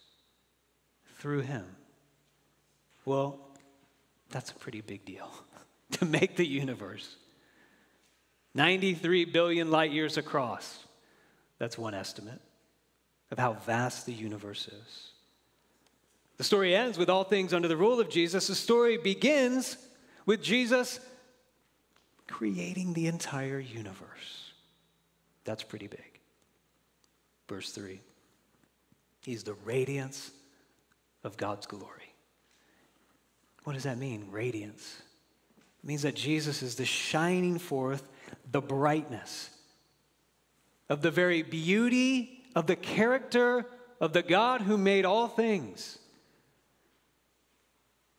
through 1.17 1.41
him. 1.41 1.65
Well, 3.05 3.39
that's 4.29 4.51
a 4.51 4.55
pretty 4.55 4.81
big 4.81 5.05
deal 5.05 5.31
to 5.91 6.05
make 6.05 6.35
the 6.35 6.45
universe. 6.45 7.15
93 8.55 9.25
billion 9.25 9.71
light 9.71 9.91
years 9.91 10.17
across. 10.17 10.79
That's 11.59 11.77
one 11.77 11.93
estimate 11.93 12.41
of 13.31 13.39
how 13.39 13.53
vast 13.53 14.05
the 14.05 14.13
universe 14.13 14.67
is. 14.67 15.09
The 16.37 16.43
story 16.43 16.75
ends 16.75 16.97
with 16.97 17.09
all 17.09 17.23
things 17.23 17.53
under 17.53 17.67
the 17.67 17.77
rule 17.77 17.99
of 17.99 18.09
Jesus. 18.09 18.47
The 18.47 18.55
story 18.55 18.97
begins 18.97 19.77
with 20.25 20.41
Jesus 20.41 20.99
creating 22.27 22.93
the 22.93 23.07
entire 23.07 23.59
universe. 23.59 24.51
That's 25.45 25.63
pretty 25.63 25.87
big. 25.87 26.19
Verse 27.47 27.71
3 27.71 28.01
He's 29.21 29.43
the 29.43 29.53
radiance 29.65 30.31
of 31.23 31.37
God's 31.37 31.65
glory. 31.65 32.13
What 33.63 33.73
does 33.73 33.83
that 33.83 33.97
mean, 33.97 34.27
radiance? 34.31 35.01
It 35.83 35.87
means 35.87 36.01
that 36.01 36.15
Jesus 36.15 36.61
is 36.61 36.75
the 36.75 36.85
shining 36.85 37.57
forth 37.57 38.09
the 38.51 38.61
brightness 38.61 39.49
of 40.89 41.01
the 41.01 41.11
very 41.11 41.41
beauty 41.41 42.43
of 42.55 42.67
the 42.67 42.75
character 42.75 43.65
of 43.99 44.13
the 44.13 44.21
God 44.21 44.61
who 44.61 44.77
made 44.77 45.05
all 45.05 45.27
things. 45.27 45.97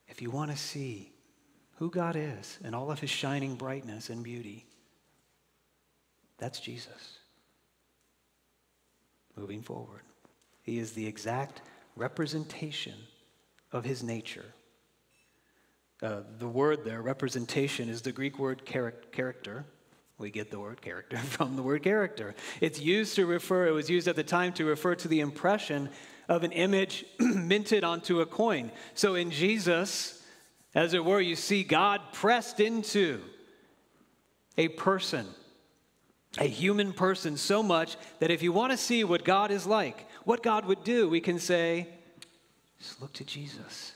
If 0.09 0.23
you 0.23 0.31
want 0.31 0.51
to 0.51 0.57
see 0.57 1.13
who 1.77 1.91
God 1.91 2.17
is 2.17 2.59
and 2.65 2.75
all 2.75 2.91
of 2.91 3.01
his 3.01 3.11
shining 3.11 3.57
brightness 3.57 4.11
and 4.11 4.23
beauty, 4.23 4.67
that's 6.39 6.61
Jesus. 6.61 7.19
Moving 9.37 9.63
forward, 9.63 10.03
he 10.63 10.79
is 10.79 10.93
the 10.93 11.07
exact 11.07 11.63
representation 11.97 12.95
of 13.73 13.85
his 13.85 14.03
nature. 14.03 14.47
Uh, 16.03 16.21
the 16.39 16.49
word 16.49 16.85
there, 16.85 17.03
representation, 17.03 17.89
is 17.89 18.03
the 18.03 18.13
Greek 18.13 18.39
word 18.39 18.63
char- 18.65 18.95
character, 19.13 19.65
we 20.19 20.31
get 20.31 20.51
the 20.51 20.61
word 20.61 20.81
character 20.81 21.17
from 21.37 21.57
the 21.57 21.63
word 21.63 21.83
character. 21.83 22.35
It's 22.61 22.81
used 22.81 23.17
to 23.17 23.27
refer, 23.27 23.67
it 23.67 23.73
was 23.73 23.91
used 23.91 24.09
at 24.09 24.17
the 24.17 24.25
time 24.25 24.53
to 24.55 24.65
refer 24.65 24.95
to 24.97 25.09
the 25.09 25.21
impression 25.21 25.89
of 26.29 26.45
an 26.45 26.53
image 26.53 27.05
minted 27.19 27.85
onto 27.85 28.21
a 28.21 28.27
coin. 28.27 28.71
So 28.95 29.15
in 29.15 29.31
Jesus, 29.31 30.23
As 30.75 30.93
it 30.93 31.05
were, 31.05 31.21
you 31.21 31.37
see 31.37 31.63
God 31.63 32.01
pressed 32.13 32.59
into 32.59 33.21
a 34.59 34.69
person, 34.69 35.27
a 36.39 36.45
human 36.45 36.93
person, 36.93 37.37
so 37.37 37.63
much 37.63 37.97
that 38.19 38.31
if 38.31 38.43
you 38.43 38.53
want 38.53 38.73
to 38.73 38.77
see 38.77 39.05
what 39.05 39.25
God 39.25 39.51
is 39.51 39.67
like, 39.67 40.09
what 40.25 40.43
God 40.43 40.67
would 40.67 40.83
do, 40.83 41.09
we 41.09 41.21
can 41.21 41.39
say, 41.39 41.89
just 42.79 43.01
look 43.01 43.13
to 43.15 43.25
Jesus. 43.25 43.93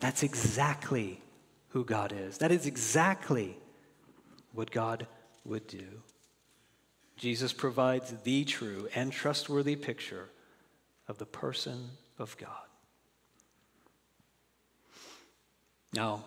That's 0.00 0.22
exactly 0.22 1.20
who 1.68 1.84
God 1.84 2.14
is. 2.16 2.38
That 2.38 2.52
is 2.52 2.66
exactly 2.66 3.58
what 4.58 4.72
God 4.72 5.06
would 5.44 5.68
do. 5.68 6.02
Jesus 7.16 7.52
provides 7.52 8.12
the 8.24 8.44
true 8.44 8.88
and 8.92 9.12
trustworthy 9.12 9.76
picture 9.76 10.30
of 11.06 11.18
the 11.18 11.26
person 11.26 11.90
of 12.18 12.36
God. 12.38 12.50
Now, 15.94 16.24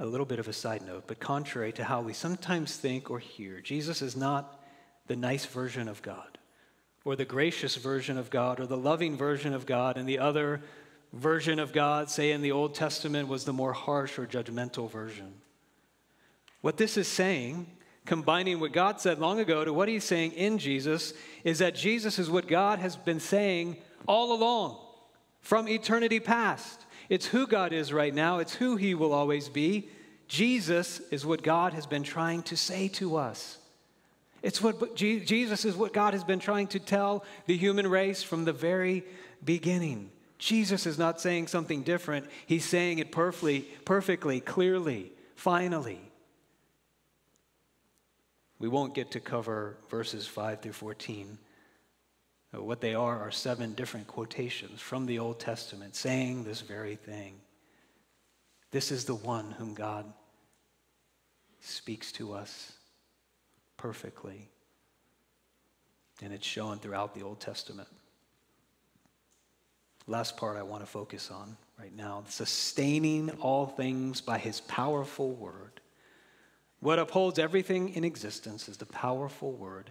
a 0.00 0.04
little 0.04 0.26
bit 0.26 0.40
of 0.40 0.48
a 0.48 0.52
side 0.52 0.82
note, 0.84 1.04
but 1.06 1.20
contrary 1.20 1.70
to 1.74 1.84
how 1.84 2.00
we 2.00 2.12
sometimes 2.12 2.74
think 2.74 3.08
or 3.08 3.20
hear, 3.20 3.60
Jesus 3.60 4.02
is 4.02 4.16
not 4.16 4.60
the 5.06 5.14
nice 5.14 5.46
version 5.46 5.86
of 5.86 6.02
God, 6.02 6.38
or 7.04 7.14
the 7.14 7.24
gracious 7.24 7.76
version 7.76 8.18
of 8.18 8.30
God, 8.30 8.58
or 8.58 8.66
the 8.66 8.76
loving 8.76 9.16
version 9.16 9.54
of 9.54 9.64
God, 9.64 9.96
and 9.96 10.08
the 10.08 10.18
other 10.18 10.60
version 11.12 11.60
of 11.60 11.72
God, 11.72 12.10
say 12.10 12.32
in 12.32 12.42
the 12.42 12.50
Old 12.50 12.74
Testament, 12.74 13.28
was 13.28 13.44
the 13.44 13.52
more 13.52 13.72
harsh 13.72 14.18
or 14.18 14.26
judgmental 14.26 14.90
version. 14.90 15.34
What 16.60 16.76
this 16.76 16.96
is 16.96 17.08
saying, 17.08 17.66
combining 18.04 18.60
what 18.60 18.72
God 18.72 19.00
said 19.00 19.18
long 19.18 19.40
ago 19.40 19.64
to 19.64 19.72
what 19.72 19.88
he's 19.88 20.04
saying 20.04 20.32
in 20.32 20.58
Jesus, 20.58 21.14
is 21.44 21.58
that 21.60 21.74
Jesus 21.74 22.18
is 22.18 22.30
what 22.30 22.48
God 22.48 22.78
has 22.78 22.96
been 22.96 23.20
saying 23.20 23.76
all 24.06 24.32
along 24.32 24.78
from 25.40 25.68
eternity 25.68 26.20
past. 26.20 26.86
It's 27.08 27.26
who 27.26 27.46
God 27.46 27.72
is 27.72 27.92
right 27.92 28.14
now, 28.14 28.38
it's 28.38 28.54
who 28.54 28.76
he 28.76 28.94
will 28.94 29.12
always 29.12 29.48
be. 29.48 29.88
Jesus 30.28 31.00
is 31.10 31.26
what 31.26 31.42
God 31.42 31.72
has 31.72 31.86
been 31.86 32.04
trying 32.04 32.42
to 32.44 32.56
say 32.56 32.88
to 32.88 33.16
us. 33.16 33.58
It's 34.42 34.62
what 34.62 34.96
Jesus 34.96 35.64
is 35.64 35.76
what 35.76 35.92
God 35.92 36.14
has 36.14 36.24
been 36.24 36.38
trying 36.38 36.68
to 36.68 36.78
tell 36.78 37.24
the 37.46 37.56
human 37.56 37.86
race 37.86 38.22
from 38.22 38.44
the 38.44 38.52
very 38.52 39.04
beginning. 39.44 40.10
Jesus 40.38 40.86
is 40.86 40.98
not 40.98 41.20
saying 41.20 41.48
something 41.48 41.82
different. 41.82 42.26
He's 42.46 42.64
saying 42.64 42.98
it 42.98 43.12
perfectly, 43.12 43.60
perfectly, 43.84 44.40
clearly, 44.40 45.12
finally. 45.34 46.00
We 48.60 48.68
won't 48.68 48.94
get 48.94 49.10
to 49.12 49.20
cover 49.20 49.78
verses 49.88 50.26
5 50.26 50.60
through 50.60 50.74
14. 50.74 51.38
Uh, 52.54 52.62
what 52.62 52.80
they 52.80 52.94
are 52.94 53.18
are 53.18 53.30
seven 53.30 53.72
different 53.72 54.06
quotations 54.06 54.80
from 54.80 55.06
the 55.06 55.18
Old 55.18 55.40
Testament 55.40 55.96
saying 55.96 56.44
this 56.44 56.60
very 56.60 56.94
thing. 56.94 57.40
This 58.70 58.92
is 58.92 59.06
the 59.06 59.14
one 59.14 59.52
whom 59.52 59.74
God 59.74 60.04
speaks 61.60 62.12
to 62.12 62.34
us 62.34 62.72
perfectly. 63.78 64.48
And 66.22 66.32
it's 66.32 66.46
shown 66.46 66.78
throughout 66.78 67.14
the 67.14 67.22
Old 67.22 67.40
Testament. 67.40 67.88
Last 70.06 70.36
part 70.36 70.58
I 70.58 70.62
want 70.62 70.82
to 70.82 70.90
focus 70.90 71.30
on 71.30 71.56
right 71.78 71.96
now 71.96 72.24
sustaining 72.28 73.30
all 73.40 73.66
things 73.66 74.20
by 74.20 74.36
his 74.36 74.60
powerful 74.60 75.32
word. 75.32 75.79
What 76.80 76.98
upholds 76.98 77.38
everything 77.38 77.90
in 77.90 78.04
existence 78.04 78.68
is 78.68 78.78
the 78.78 78.86
powerful 78.86 79.52
word 79.52 79.90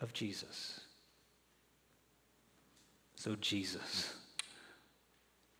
of 0.00 0.12
Jesus. 0.12 0.80
So, 3.16 3.36
Jesus, 3.36 4.14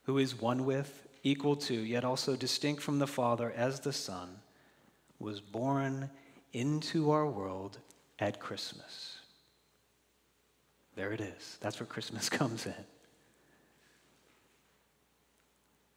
who 0.03 0.19
is 0.19 0.39
one 0.39 0.67
with, 0.67 1.07
equal 1.23 1.57
to, 1.57 1.75
yet 1.75 2.05
also 2.05 2.37
distinct 2.37 2.83
from 2.83 2.99
the 2.99 3.07
Father 3.07 3.53
as 3.57 3.81
the 3.81 3.93
Son, 3.93 4.37
was 5.19 5.41
born 5.41 6.11
into 6.53 7.11
our 7.11 7.27
world 7.27 7.79
at 8.19 8.39
Christmas. 8.39 9.19
There 10.95 11.13
it 11.13 11.23
is. 11.23 11.57
That's 11.61 11.81
where 11.81 11.87
Christmas 11.87 12.29
comes 12.31 12.67
in. 12.67 12.75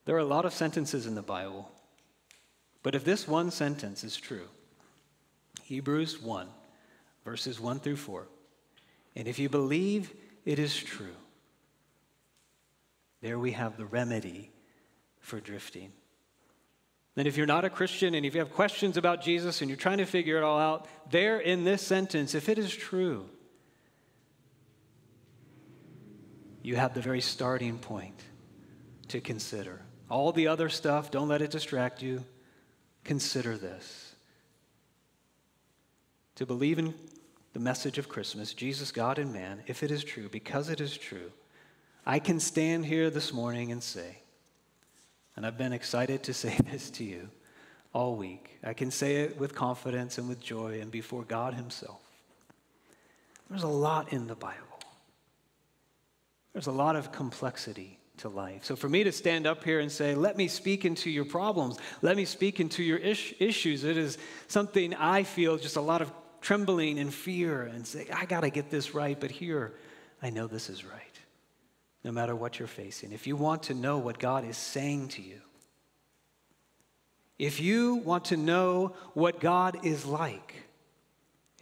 There 0.06 0.16
are 0.16 0.20
a 0.20 0.26
lot 0.26 0.46
of 0.46 0.54
sentences 0.54 1.06
in 1.06 1.16
the 1.16 1.22
Bible, 1.22 1.70
but 2.88 2.96
if 2.96 3.04
this 3.04 3.28
one 3.28 3.52
sentence 3.52 4.06
is 4.06 4.16
true, 4.16 4.48
Hebrews 5.64 6.22
1, 6.22 6.48
verses 7.26 7.60
1 7.60 7.82
through 7.82 7.98
4, 7.98 8.26
and 9.14 9.28
if 9.28 9.40
you 9.40 9.50
believe 9.50 10.14
it 10.46 10.58
is 10.58 10.74
true, 10.74 11.18
there 13.20 13.38
we 13.38 13.52
have 13.52 13.76
the 13.76 13.84
remedy 13.84 14.52
for 15.20 15.42
drifting. 15.42 15.92
Then, 17.16 17.28
if 17.28 17.36
you're 17.36 17.46
not 17.46 17.66
a 17.66 17.70
Christian 17.70 18.16
and 18.16 18.26
if 18.26 18.34
you 18.34 18.40
have 18.40 18.54
questions 18.54 18.96
about 18.96 19.22
Jesus 19.22 19.60
and 19.60 19.70
you're 19.70 19.76
trying 19.76 19.98
to 19.98 20.06
figure 20.06 20.38
it 20.38 20.44
all 20.44 20.58
out, 20.58 20.88
there 21.12 21.42
in 21.42 21.66
this 21.66 21.82
sentence, 21.82 22.36
if 22.36 22.48
it 22.48 22.58
is 22.58 22.74
true, 22.74 23.28
you 26.64 26.78
have 26.78 26.94
the 26.94 27.02
very 27.02 27.20
starting 27.20 27.80
point 27.80 28.24
to 29.10 29.20
consider. 29.20 29.82
All 30.10 30.32
the 30.32 30.48
other 30.48 30.70
stuff, 30.70 31.12
don't 31.12 31.28
let 31.28 31.42
it 31.42 31.52
distract 31.52 32.02
you. 32.02 32.24
Consider 33.08 33.58
this. 33.58 34.14
To 36.36 36.46
believe 36.46 36.78
in 36.78 36.94
the 37.54 37.60
message 37.60 37.98
of 37.98 38.10
Christmas, 38.10 38.54
Jesus, 38.54 38.92
God, 38.92 39.18
and 39.18 39.34
man, 39.34 39.64
if 39.66 39.82
it 39.82 39.92
is 39.92 40.04
true, 40.04 40.28
because 40.28 40.70
it 40.70 40.82
is 40.82 40.98
true, 40.98 41.32
I 42.06 42.20
can 42.20 42.42
stand 42.42 42.86
here 42.86 43.10
this 43.10 43.32
morning 43.32 43.72
and 43.72 43.82
say, 43.82 44.20
and 45.38 45.46
I've 45.46 45.58
been 45.58 45.72
excited 45.72 46.22
to 46.24 46.34
say 46.34 46.58
this 46.72 46.90
to 46.92 47.06
you 47.06 47.30
all 47.94 48.16
week. 48.16 48.60
I 48.62 48.74
can 48.74 48.92
say 48.92 49.22
it 49.24 49.40
with 49.40 49.56
confidence 49.56 50.18
and 50.18 50.28
with 50.28 50.42
joy 50.42 50.82
and 50.82 50.92
before 50.92 51.24
God 51.24 51.54
Himself. 51.54 52.02
There's 53.50 53.64
a 53.64 53.70
lot 53.70 54.12
in 54.12 54.28
the 54.28 54.36
Bible, 54.36 54.82
there's 56.52 56.68
a 56.68 56.74
lot 56.74 56.98
of 56.98 57.14
complexity 57.14 58.00
to 58.18 58.30
life. 58.30 58.66
So 58.66 58.76
for 58.76 58.90
me 58.90 59.04
to 59.04 59.12
stand 59.12 59.46
up 59.48 59.64
here 59.64 59.80
and 59.80 59.92
say, 59.92 60.16
let 60.16 60.38
me 60.38 60.48
speak 60.48 60.86
into 60.86 61.10
your 61.10 61.26
problems, 61.26 61.78
let 62.02 62.18
me 62.18 62.26
speak 62.26 62.60
into 62.60 62.84
your 62.84 62.98
issues, 62.98 63.84
it 63.84 63.98
is 63.98 64.18
something 64.48 64.94
I 64.96 65.24
feel 65.24 65.58
just 65.58 65.76
a 65.76 65.82
lot 65.82 66.02
of 66.02 66.12
trembling 66.42 67.00
and 67.00 67.14
fear 67.14 67.64
and 67.64 67.86
say, 67.86 68.08
I 68.14 68.26
got 68.26 68.42
to 68.42 68.50
get 68.50 68.70
this 68.70 68.94
right, 68.94 69.20
but 69.20 69.32
here 69.32 69.74
I 70.22 70.30
know 70.30 70.48
this 70.48 70.70
is 70.70 70.86
right, 70.86 71.20
no 72.04 72.12
matter 72.12 72.36
what 72.36 72.60
you're 72.60 72.68
facing. 72.68 73.12
If 73.12 73.28
you 73.28 73.36
want 73.36 73.64
to 73.64 73.74
know 73.74 73.98
what 73.98 74.20
God 74.20 74.46
is 74.46 74.58
saying 74.58 75.10
to 75.10 75.22
you, 75.22 75.42
if 77.40 77.60
you 77.60 77.96
want 77.96 78.26
to 78.26 78.38
know 78.38 78.96
what 79.14 79.40
God 79.40 79.86
is 79.86 80.06
like, 80.06 80.67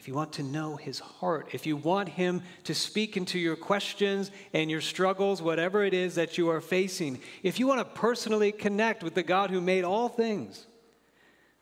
if 0.06 0.10
you 0.10 0.14
want 0.14 0.34
to 0.34 0.44
know 0.44 0.76
his 0.76 1.00
heart, 1.00 1.50
if 1.52 1.66
you 1.66 1.76
want 1.76 2.10
him 2.10 2.44
to 2.66 2.76
speak 2.76 3.18
into 3.18 3.40
your 3.40 3.56
questions 3.56 4.30
and 4.54 4.70
your 4.70 4.80
struggles, 4.80 5.42
whatever 5.42 5.84
it 5.84 5.96
is 5.96 6.14
that 6.14 6.38
you 6.38 6.48
are 6.52 6.62
facing, 6.62 7.20
if 7.42 7.60
you 7.60 7.66
want 7.66 7.80
to 7.80 8.00
personally 8.00 8.52
connect 8.52 9.02
with 9.02 9.16
the 9.16 9.24
God 9.24 9.50
who 9.50 9.60
made 9.60 9.84
all 9.84 10.08
things, 10.08 10.68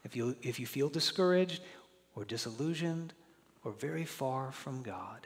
if 0.03 0.13
you, 0.13 0.36
if 0.41 0.60
you 0.60 0.65
feel 0.65 0.89
discouraged 0.89 1.62
or 2.17 2.25
disillusioned 2.25 3.13
or 3.63 3.71
very 3.71 4.03
far 4.03 4.51
from 4.51 4.84
God, 4.84 5.25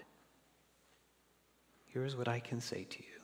here's 1.88 2.15
what 2.15 2.27
I 2.27 2.39
can 2.39 2.62
say 2.62 2.84
to 2.84 2.99
you 2.99 3.19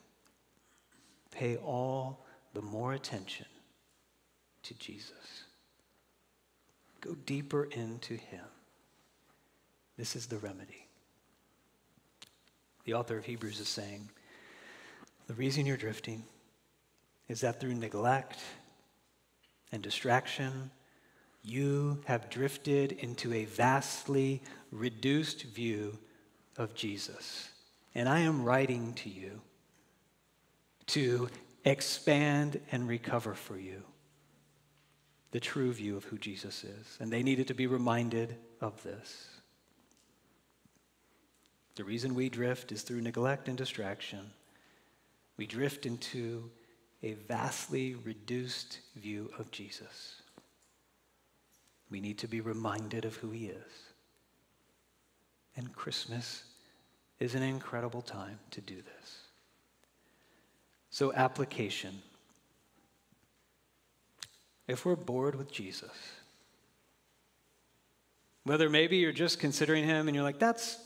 pay 1.29 1.55
all 1.57 2.25
the 2.55 2.63
more 2.63 2.93
attention 2.93 3.45
to 4.63 4.73
Jesus. 4.73 5.43
Go 6.99 7.13
deeper 7.13 7.65
into 7.65 8.15
him. 8.15 8.45
This 9.97 10.15
is 10.15 10.27
the 10.27 10.37
remedy. 10.37 10.87
The 12.85 12.95
author 12.95 13.17
of 13.17 13.25
Hebrews 13.25 13.59
is 13.59 13.67
saying 13.67 14.09
the 15.27 15.33
reason 15.33 15.65
you're 15.65 15.77
drifting 15.77 16.23
is 17.29 17.41
that 17.41 17.59
through 17.59 17.75
neglect 17.75 18.39
and 19.71 19.81
distraction, 19.81 20.69
you 21.41 22.01
have 22.05 22.29
drifted 22.29 22.91
into 22.93 23.33
a 23.33 23.45
vastly 23.45 24.41
reduced 24.71 25.43
view 25.43 25.97
of 26.57 26.73
Jesus. 26.73 27.49
And 27.95 28.09
I 28.09 28.19
am 28.19 28.43
writing 28.43 28.93
to 28.95 29.09
you 29.09 29.41
to 30.87 31.29
expand 31.65 32.59
and 32.71 32.87
recover 32.87 33.33
for 33.33 33.57
you 33.57 33.83
the 35.31 35.39
true 35.39 35.73
view 35.73 35.97
of 35.97 36.03
who 36.05 36.17
Jesus 36.17 36.63
is. 36.63 36.97
And 36.99 37.11
they 37.11 37.23
needed 37.23 37.47
to 37.47 37.53
be 37.55 37.65
reminded 37.65 38.35
of 38.61 38.81
this. 38.83 39.32
The 41.75 41.83
reason 41.83 42.13
we 42.13 42.29
drift 42.29 42.71
is 42.71 42.83
through 42.83 43.01
neglect 43.01 43.47
and 43.47 43.57
distraction. 43.57 44.31
We 45.37 45.47
drift 45.47 45.85
into 45.85 46.51
a 47.01 47.13
vastly 47.13 47.95
reduced 47.95 48.79
view 48.95 49.31
of 49.37 49.51
Jesus. 49.51 50.21
We 51.89 51.99
need 51.99 52.17
to 52.19 52.27
be 52.27 52.41
reminded 52.41 53.05
of 53.05 53.15
who 53.17 53.31
he 53.31 53.47
is. 53.47 53.71
And 55.55 55.73
Christmas 55.73 56.43
is 57.19 57.35
an 57.35 57.43
incredible 57.43 58.01
time 58.01 58.39
to 58.51 58.61
do 58.61 58.75
this. 58.75 59.19
So, 60.89 61.13
application. 61.13 62.01
if 64.67 64.85
we're 64.85 64.95
bored 64.95 65.35
with 65.35 65.51
Jesus. 65.51 65.91
Whether 68.43 68.69
maybe 68.69 68.97
you're 68.97 69.11
just 69.11 69.39
considering 69.39 69.83
him 69.85 70.07
and 70.07 70.15
you're 70.15 70.23
like, 70.23 70.39
that's 70.39 70.77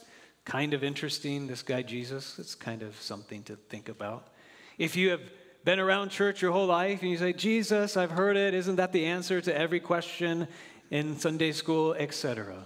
kind 0.48 0.74
of 0.74 0.82
interesting, 0.82 1.46
this 1.46 1.62
guy 1.62 1.82
Jesus, 1.82 2.40
it's 2.40 2.56
kind 2.56 2.82
of 2.82 2.96
something 3.02 3.44
to 3.44 3.58
think 3.58 3.90
about. 3.90 4.30
If 4.78 4.96
you 4.96 5.10
have 5.10 5.20
been 5.66 5.78
around 5.78 6.10
church 6.10 6.42
your 6.42 6.54
whole 6.54 6.68
life 6.68 7.02
and 7.02 7.12
you 7.12 7.18
say, 7.18 7.34
Jesus, 7.34 7.98
I've 7.98 8.12
heard 8.12 8.38
it, 8.38 8.54
isn't 8.54 8.78
that 8.78 8.94
the 8.94 9.06
answer 9.06 9.42
to 9.42 9.56
every 9.56 9.82
question 9.82 10.48
in 10.90 11.20
Sunday 11.20 11.52
school, 11.52 11.94
etc.? 11.96 12.64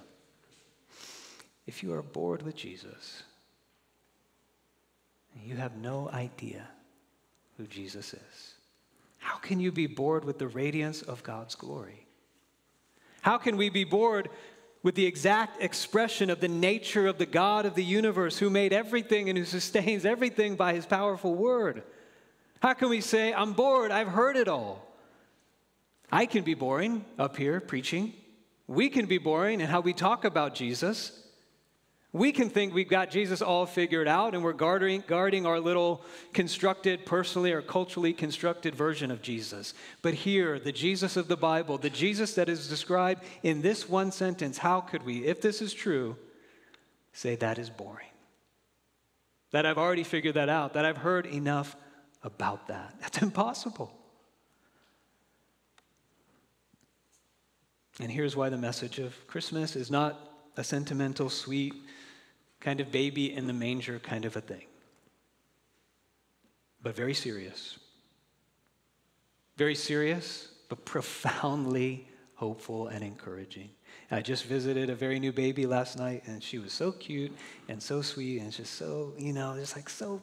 If 1.66 1.82
you 1.82 1.92
are 1.94 2.04
bored 2.04 2.44
with 2.44 2.56
Jesus, 2.56 3.24
you 5.44 5.56
have 5.56 5.76
no 5.76 6.08
idea 6.14 6.68
who 7.58 7.66
Jesus 7.66 8.14
is. 8.14 8.54
How 9.18 9.38
can 9.38 9.60
you 9.60 9.72
be 9.72 9.88
bored 9.88 10.24
with 10.24 10.38
the 10.38 10.48
radiance 10.48 11.02
of 11.02 11.24
God's 11.24 11.56
glory? 11.56 12.06
How 13.22 13.40
can 13.40 13.58
we 13.58 13.70
be 13.70 13.86
bored 13.86 14.30
with 14.84 14.96
the 14.96 15.06
exact 15.06 15.62
expression 15.62 16.30
of 16.30 16.40
the 16.40 16.48
nature 16.48 17.08
of 17.08 17.18
the 17.18 17.26
God 17.26 17.66
of 17.66 17.76
the 17.76 17.84
universe 17.84 18.40
who 18.40 18.50
made 18.50 18.74
everything 18.74 19.30
and 19.30 19.38
who 19.38 19.46
sustains 19.46 20.06
everything 20.06 20.56
by 20.56 20.74
his 20.74 20.86
powerful 20.86 21.36
word? 21.36 21.84
How 22.62 22.74
can 22.74 22.90
we 22.90 23.02
say, 23.02 23.34
I'm 23.34 23.54
bored, 23.54 23.92
I've 23.92 24.08
heard 24.08 24.36
it 24.36 24.48
all? 24.48 24.88
I 26.12 26.26
can 26.26 26.44
be 26.44 26.54
boring 26.54 27.06
up 27.18 27.38
here 27.38 27.60
preaching. 27.60 28.14
We 28.68 28.90
can 28.90 29.06
be 29.06 29.18
boring 29.18 29.62
in 29.62 29.68
how 29.68 29.82
we 29.82 29.94
talk 29.94 30.26
about 30.26 30.56
Jesus. 30.56 31.21
We 32.14 32.34
can 32.34 32.50
think 32.50 32.74
we've 32.74 32.90
got 32.90 33.10
Jesus 33.10 33.42
all 33.42 33.66
figured 33.66 34.08
out 34.08 34.36
and 34.36 34.44
we're 34.44 34.52
guarding, 34.52 35.02
guarding 35.08 35.46
our 35.46 35.62
little 35.62 36.04
constructed, 36.34 37.06
personally 37.06 37.54
or 37.54 37.62
culturally 37.62 38.12
constructed 38.12 38.76
version 38.76 39.12
of 39.12 39.22
Jesus. 39.22 39.74
But 40.02 40.14
here, 40.14 40.60
the 40.60 40.74
Jesus 40.74 41.16
of 41.16 41.30
the 41.30 41.38
Bible, 41.38 41.78
the 41.78 41.90
Jesus 41.90 42.34
that 42.34 42.50
is 42.50 42.68
described 42.68 43.24
in 43.44 43.62
this 43.62 43.88
one 43.88 44.12
sentence, 44.12 44.58
how 44.58 44.82
could 44.82 45.04
we, 45.04 45.26
if 45.26 45.42
this 45.42 45.62
is 45.62 45.74
true, 45.74 46.18
say 47.14 47.38
that 47.38 47.58
is 47.58 47.70
boring? 47.70 48.08
That 49.52 49.66
I've 49.66 49.78
already 49.78 50.04
figured 50.04 50.36
that 50.36 50.50
out, 50.50 50.74
that 50.74 50.84
I've 50.84 50.98
heard 50.98 51.26
enough 51.26 51.78
about 52.24 52.68
that. 52.68 52.94
That's 53.00 53.22
impossible. 53.22 53.90
And 58.02 58.12
here's 58.12 58.36
why 58.36 58.50
the 58.50 58.58
message 58.58 59.00
of 59.00 59.16
Christmas 59.28 59.78
is 59.78 59.90
not 59.90 60.20
a 60.58 60.64
sentimental, 60.64 61.30
sweet, 61.30 61.74
kind 62.62 62.80
of 62.80 62.92
baby 62.92 63.34
in 63.34 63.48
the 63.48 63.54
manger 63.54 64.00
kind 64.00 64.24
of 64.24 64.36
a 64.36 64.42
thing, 64.42 64.66
but 66.82 66.96
very 66.96 67.14
serious. 67.14 67.78
Very 69.58 69.76
serious, 69.76 70.48
but 70.70 70.86
profoundly 70.86 72.08
hopeful 72.36 72.88
and 72.88 73.04
encouraging. 73.04 73.70
I 74.10 74.22
just 74.22 74.46
visited 74.46 74.90
a 74.90 74.96
very 74.96 75.20
new 75.20 75.32
baby 75.32 75.66
last 75.66 75.98
night, 75.98 76.24
and 76.26 76.42
she 76.42 76.58
was 76.58 76.74
so 76.74 76.92
cute 76.92 77.32
and 77.70 77.82
so 77.82 78.02
sweet, 78.02 78.40
and 78.40 78.52
just 78.52 78.74
so, 78.74 79.14
you 79.18 79.32
know, 79.32 79.56
just 79.56 79.76
like 79.76 79.90
so, 79.90 80.22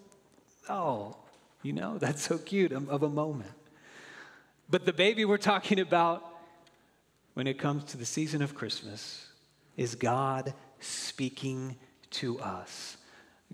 oh, 0.68 1.16
you 1.62 1.72
know, 1.72 1.98
that's 2.00 2.22
so 2.22 2.38
cute 2.38 2.72
of 2.72 3.02
a 3.02 3.08
moment. 3.08 3.52
But 4.68 4.84
the 4.84 4.92
baby 4.92 5.24
we're 5.24 5.38
talking 5.38 5.80
about 5.80 6.24
when 7.34 7.46
it 7.46 7.58
comes 7.58 7.84
to 7.84 7.96
the 7.96 8.04
season 8.04 8.42
of 8.42 8.54
Christmas 8.54 9.26
is 9.76 9.94
God 9.94 10.52
speaking 10.80 11.76
to 12.10 12.38
us. 12.40 12.96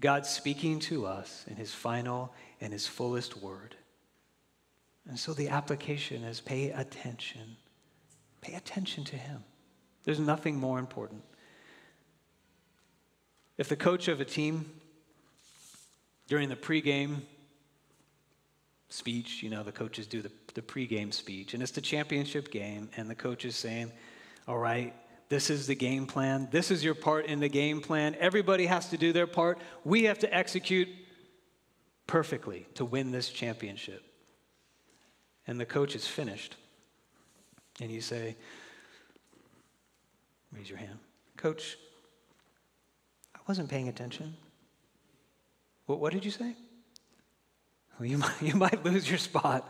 God 0.00 0.26
speaking 0.26 0.80
to 0.80 1.06
us 1.06 1.44
in 1.48 1.56
his 1.56 1.72
final 1.72 2.32
and 2.60 2.72
his 2.72 2.86
fullest 2.86 3.36
word. 3.36 3.76
And 5.08 5.18
so 5.18 5.34
the 5.34 5.48
application 5.48 6.24
is 6.24 6.40
pay 6.40 6.70
attention. 6.70 7.56
Pay 8.40 8.54
attention 8.54 9.04
to 9.04 9.16
him. 9.16 9.44
There's 10.04 10.20
nothing 10.20 10.56
more 10.56 10.78
important. 10.78 11.22
If 13.56 13.68
the 13.68 13.76
coach 13.76 14.08
of 14.08 14.20
a 14.20 14.24
team 14.24 14.70
during 16.26 16.48
the 16.48 16.56
pregame 16.56 17.22
speech, 18.88 19.42
you 19.42 19.50
know, 19.50 19.62
the 19.62 19.72
coaches 19.72 20.06
do 20.06 20.22
the, 20.22 20.30
the 20.54 20.62
pregame 20.62 21.12
speech, 21.12 21.54
and 21.54 21.62
it's 21.62 21.72
the 21.72 21.80
championship 21.80 22.50
game, 22.50 22.88
and 22.96 23.08
the 23.08 23.14
coach 23.14 23.44
is 23.44 23.56
saying, 23.56 23.92
All 24.48 24.58
right, 24.58 24.94
this 25.34 25.50
is 25.50 25.66
the 25.66 25.74
game 25.74 26.06
plan. 26.06 26.46
This 26.52 26.70
is 26.70 26.84
your 26.84 26.94
part 26.94 27.26
in 27.26 27.40
the 27.40 27.48
game 27.48 27.80
plan. 27.80 28.14
Everybody 28.20 28.66
has 28.66 28.90
to 28.90 28.96
do 28.96 29.12
their 29.12 29.26
part. 29.26 29.58
We 29.82 30.04
have 30.04 30.20
to 30.20 30.32
execute 30.32 30.86
perfectly 32.06 32.68
to 32.74 32.84
win 32.84 33.10
this 33.10 33.30
championship. 33.30 34.04
And 35.48 35.58
the 35.58 35.66
coach 35.66 35.96
is 35.96 36.06
finished. 36.06 36.54
And 37.80 37.90
you 37.90 38.00
say, 38.00 38.36
Raise 40.52 40.70
your 40.70 40.78
hand. 40.78 41.00
Coach, 41.36 41.76
I 43.34 43.40
wasn't 43.48 43.68
paying 43.68 43.88
attention. 43.88 44.36
What, 45.86 45.98
what 45.98 46.12
did 46.12 46.24
you 46.24 46.30
say? 46.30 46.54
Well, 47.98 48.08
you, 48.08 48.18
might, 48.24 48.40
you 48.40 48.54
might 48.54 48.84
lose 48.84 49.08
your 49.08 49.18
spot 49.18 49.68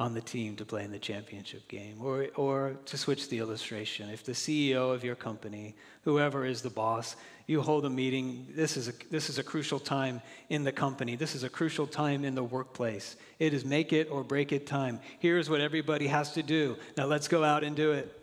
on 0.00 0.14
the 0.14 0.20
team 0.20 0.54
to 0.54 0.64
play 0.64 0.84
in 0.84 0.92
the 0.92 0.98
championship 0.98 1.66
game. 1.66 1.96
Or, 2.00 2.28
or 2.36 2.76
to 2.86 2.96
switch 2.96 3.28
the 3.28 3.38
illustration, 3.38 4.10
if 4.10 4.22
the 4.22 4.32
CEO 4.32 4.94
of 4.94 5.02
your 5.02 5.16
company, 5.16 5.74
whoever 6.02 6.44
is 6.44 6.62
the 6.62 6.70
boss, 6.70 7.16
you 7.48 7.62
hold 7.62 7.84
a 7.84 7.90
meeting, 7.90 8.46
this 8.54 8.76
is 8.76 8.88
a, 8.88 8.92
this 9.10 9.28
is 9.28 9.38
a 9.38 9.42
crucial 9.42 9.80
time 9.80 10.20
in 10.50 10.62
the 10.62 10.70
company. 10.70 11.16
This 11.16 11.34
is 11.34 11.42
a 11.42 11.48
crucial 11.48 11.86
time 11.86 12.24
in 12.24 12.34
the 12.36 12.44
workplace. 12.44 13.16
It 13.38 13.54
is 13.54 13.64
make 13.64 13.92
it 13.92 14.08
or 14.10 14.22
break 14.22 14.52
it 14.52 14.66
time. 14.66 15.00
Here's 15.18 15.50
what 15.50 15.60
everybody 15.60 16.06
has 16.06 16.32
to 16.34 16.42
do. 16.42 16.76
Now 16.96 17.06
let's 17.06 17.26
go 17.26 17.42
out 17.42 17.64
and 17.64 17.74
do 17.74 17.92
it. 17.92 18.14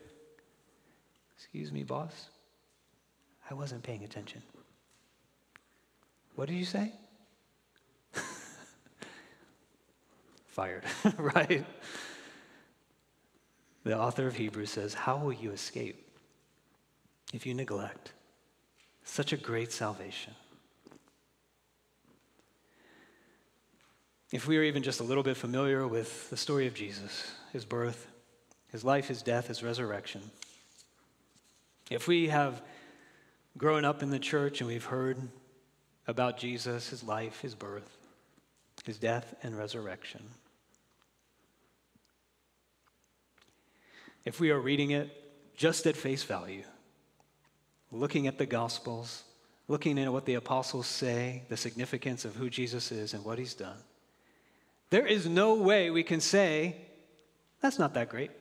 Excuse 1.36 1.72
me, 1.72 1.84
boss? 1.84 2.30
I 3.50 3.54
wasn't 3.54 3.84
paying 3.84 4.04
attention. 4.04 4.42
What 6.36 6.48
did 6.48 6.56
you 6.56 6.66
say? 6.66 6.94
Fired, 10.56 10.84
right? 11.18 11.66
The 13.84 14.00
author 14.00 14.26
of 14.26 14.38
Hebrews 14.38 14.72
says, 14.72 14.94
How 14.94 15.18
will 15.18 15.34
you 15.34 15.52
escape 15.52 16.08
if 17.34 17.46
you 17.46 17.54
neglect 17.54 18.14
such 19.04 19.34
a 19.34 19.38
great 19.38 19.74
salvation? 19.74 20.34
If 24.32 24.48
we 24.48 24.58
are 24.58 24.64
even 24.64 24.82
just 24.82 25.02
a 25.02 25.04
little 25.04 25.24
bit 25.24 25.36
familiar 25.36 25.86
with 25.86 26.30
the 26.30 26.38
story 26.38 26.68
of 26.68 26.74
Jesus, 26.74 27.34
his 27.52 27.66
birth, 27.66 28.08
his 28.70 28.86
life, 28.86 29.10
his 29.10 29.22
death, 29.22 29.48
his 29.48 29.62
resurrection, 29.62 30.22
if 31.92 32.08
we 32.08 32.30
have 32.30 32.62
grown 33.58 33.84
up 33.84 34.02
in 34.02 34.10
the 34.10 34.20
church 34.20 34.62
and 34.62 34.70
we've 34.70 34.86
heard 34.86 35.18
about 36.08 36.38
Jesus, 36.38 36.88
his 36.90 37.04
life, 37.04 37.42
his 37.42 37.56
birth, 37.56 37.98
his 38.86 38.98
death, 38.98 39.36
and 39.44 39.58
resurrection, 39.58 40.22
if 44.26 44.40
we 44.40 44.52
are 44.52 44.60
reading 44.60 44.92
it 44.92 45.10
just 45.56 45.86
at 45.86 45.96
face 45.96 46.24
value, 46.24 46.64
looking 47.92 48.28
at 48.28 48.38
the 48.38 48.46
Gospels, 48.46 49.24
looking 49.68 49.98
at 50.00 50.12
what 50.12 50.26
the 50.26 50.34
apostles 50.34 50.88
say, 50.88 51.44
the 51.50 51.58
significance 51.58 52.26
of 52.26 52.36
who 52.36 52.50
Jesus 52.50 52.92
is 52.92 53.14
and 53.14 53.24
what 53.24 53.40
he's 53.40 53.54
done, 53.54 53.78
there 54.90 55.06
is 55.06 55.28
no 55.28 55.56
way 55.56 55.90
we 55.90 56.04
can 56.04 56.20
say, 56.20 56.76
that's 57.62 57.80
not 57.80 57.94
that 57.94 58.10
great. 58.10 58.32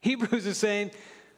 Hebrews 0.00 0.46
is 0.46 0.56
saying, 0.56 0.92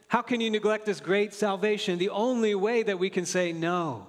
how 0.09 0.23
can 0.23 0.41
you 0.41 0.51
neglect 0.51 0.87
this 0.87 1.01
great 1.01 1.35
salvation? 1.35 1.99
The 1.99 2.11
only 2.11 2.55
way 2.55 2.83
that 2.83 2.99
we 2.99 3.11
can 3.11 3.27
say, 3.27 3.53
no, 3.53 4.09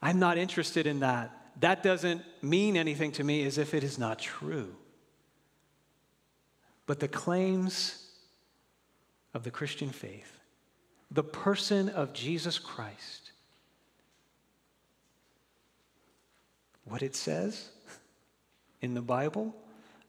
I'm 0.00 0.18
not 0.18 0.38
interested 0.38 0.86
in 0.86 1.00
that. 1.00 1.34
That 1.60 1.82
doesn't 1.82 2.22
mean 2.42 2.76
anything 2.76 3.12
to 3.12 3.24
me 3.24 3.44
as 3.44 3.58
if 3.58 3.74
it 3.74 3.82
is 3.82 3.98
not 3.98 4.18
true. 4.18 4.74
But 6.88 7.00
the 7.00 7.06
claims 7.06 8.02
of 9.34 9.44
the 9.44 9.50
Christian 9.50 9.90
faith, 9.90 10.40
the 11.10 11.22
person 11.22 11.90
of 11.90 12.14
Jesus 12.14 12.58
Christ, 12.58 13.32
what 16.86 17.02
it 17.02 17.14
says 17.14 17.68
in 18.80 18.94
the 18.94 19.02
Bible, 19.02 19.54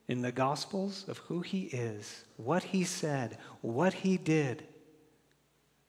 in 0.07 0.21
the 0.21 0.31
Gospels 0.31 1.03
of 1.09 1.17
who 1.17 1.41
he 1.41 1.63
is, 1.63 2.23
what 2.37 2.63
he 2.63 2.85
said, 2.85 3.37
what 3.59 3.93
he 3.93 4.15
did, 4.15 4.63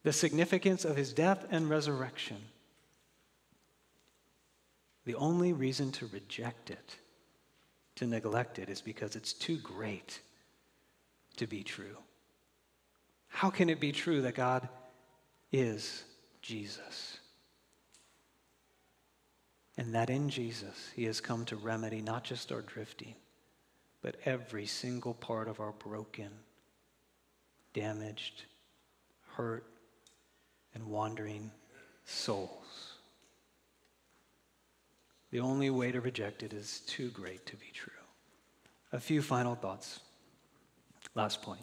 the 0.02 0.12
significance 0.12 0.84
of 0.84 0.96
his 0.96 1.12
death 1.12 1.46
and 1.52 1.70
resurrection. 1.70 2.38
The 5.04 5.14
only 5.14 5.52
reason 5.52 5.92
to 5.92 6.08
reject 6.08 6.68
it, 6.68 6.96
to 7.94 8.08
neglect 8.08 8.58
it, 8.58 8.68
is 8.68 8.80
because 8.80 9.14
it's 9.14 9.32
too 9.32 9.56
great 9.58 10.18
to 11.40 11.46
be 11.46 11.62
true. 11.62 11.96
How 13.28 13.48
can 13.48 13.70
it 13.70 13.80
be 13.80 13.92
true 13.92 14.20
that 14.22 14.34
God 14.34 14.68
is 15.50 16.04
Jesus? 16.42 17.16
And 19.78 19.94
that 19.94 20.10
in 20.10 20.28
Jesus, 20.28 20.90
he 20.94 21.04
has 21.04 21.22
come 21.22 21.46
to 21.46 21.56
remedy 21.56 22.02
not 22.02 22.24
just 22.24 22.52
our 22.52 22.60
drifting, 22.60 23.14
but 24.02 24.16
every 24.26 24.66
single 24.66 25.14
part 25.14 25.48
of 25.48 25.60
our 25.60 25.72
broken, 25.72 26.28
damaged, 27.72 28.44
hurt, 29.32 29.64
and 30.74 30.84
wandering 30.88 31.50
souls. 32.04 32.98
The 35.30 35.40
only 35.40 35.70
way 35.70 35.90
to 35.90 36.02
reject 36.02 36.42
it 36.42 36.52
is 36.52 36.80
too 36.80 37.08
great 37.08 37.46
to 37.46 37.56
be 37.56 37.70
true. 37.72 37.92
A 38.92 39.00
few 39.00 39.22
final 39.22 39.54
thoughts. 39.54 40.00
Last 41.14 41.42
point. 41.42 41.62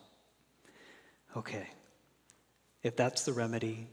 Okay, 1.36 1.68
if 2.84 2.96
that's 2.96 3.24
the 3.24 3.34
remedy, 3.34 3.88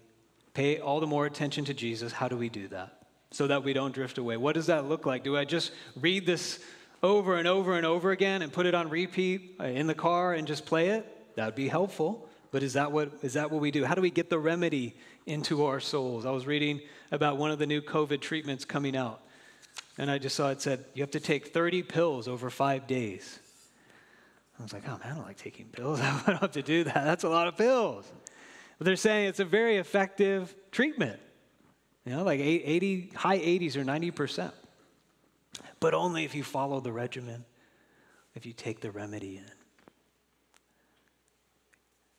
pay 0.55 0.79
all 0.79 1.01
the 1.01 1.07
more 1.07 1.27
attention 1.27 1.65
to 1.67 1.75
Jesus. 1.75 2.13
How 2.13 2.29
do 2.29 2.37
we 2.37 2.49
do 2.49 2.69
that? 2.69 3.07
So 3.31 3.47
that 3.49 3.65
we 3.65 3.73
don't 3.73 3.93
drift 3.93 4.19
away. 4.19 4.37
What 4.37 4.55
does 4.55 4.67
that 4.67 4.87
look 4.87 5.07
like? 5.07 5.25
Do 5.25 5.37
I 5.37 5.45
just 5.45 5.73
read 6.01 6.25
this 6.27 6.61
over 7.03 7.37
and 7.37 7.47
over 7.47 7.77
and 7.77 7.85
over 7.85 8.13
again 8.13 8.43
and 8.43 8.53
put 8.53 8.65
it 8.65 8.75
on 8.75 8.89
repeat 8.89 9.57
in 9.61 9.87
the 9.87 9.95
car 9.95 10.33
and 10.35 10.47
just 10.47 10.65
play 10.65 10.91
it? 10.91 11.37
That 11.37 11.47
would 11.47 11.55
be 11.55 11.69
helpful. 11.69 12.29
But 12.51 12.63
is 12.63 12.75
that 12.75 12.93
what 12.93 13.13
is 13.23 13.35
that 13.35 13.51
what 13.51 13.61
we 13.61 13.73
do? 13.73 13.85
How 13.85 13.95
do 13.95 14.01
we 14.01 14.11
get 14.11 14.31
the 14.31 14.39
remedy 14.39 14.95
into 15.27 15.65
our 15.65 15.81
souls? 15.81 16.25
I 16.25 16.31
was 16.31 16.47
reading 16.47 16.81
about 17.11 17.37
one 17.37 17.51
of 17.51 17.59
the 17.59 17.67
new 17.67 17.83
COVID 17.83 18.21
treatments 18.21 18.65
coming 18.65 18.97
out. 18.97 19.21
And 19.99 20.11
I 20.11 20.19
just 20.19 20.37
saw 20.37 20.51
it 20.51 20.63
said 20.63 20.85
you 20.95 21.03
have 21.03 21.11
to 21.11 21.21
take 21.21 21.49
30 21.49 21.83
pills 21.83 22.29
over 22.29 22.51
5 22.51 22.87
days. 22.87 23.41
I 24.59 24.63
was 24.63 24.73
like, 24.73 24.85
"Oh 24.87 24.93
man, 24.93 25.01
I 25.05 25.15
don't 25.15 25.27
like 25.27 25.37
taking 25.37 25.67
pills. 25.67 26.01
I 26.03 26.23
don't 26.27 26.41
have 26.41 26.53
to 26.53 26.63
do 26.63 26.85
that. 26.85 27.05
That's 27.05 27.25
a 27.25 27.29
lot 27.29 27.49
of 27.49 27.57
pills." 27.57 28.11
But 28.79 28.87
they're 28.87 28.97
saying 28.97 29.29
it's 29.29 29.41
a 29.41 29.45
very 29.45 29.77
effective 29.77 30.55
treatment. 30.71 31.21
You 32.05 32.17
know, 32.17 32.25
like 32.25 32.41
80 32.41 33.13
high 33.15 33.39
80s 33.39 33.77
or 33.77 33.85
90% 33.85 34.53
but 35.85 35.93
only 35.93 36.25
if 36.25 36.35
you 36.35 36.43
follow 36.43 36.81
the 36.81 36.93
regimen, 36.93 37.45
if 38.35 38.47
you 38.47 38.55
take 38.55 38.81
the 38.81 38.91
remedy 38.91 39.37
in. 39.37 39.51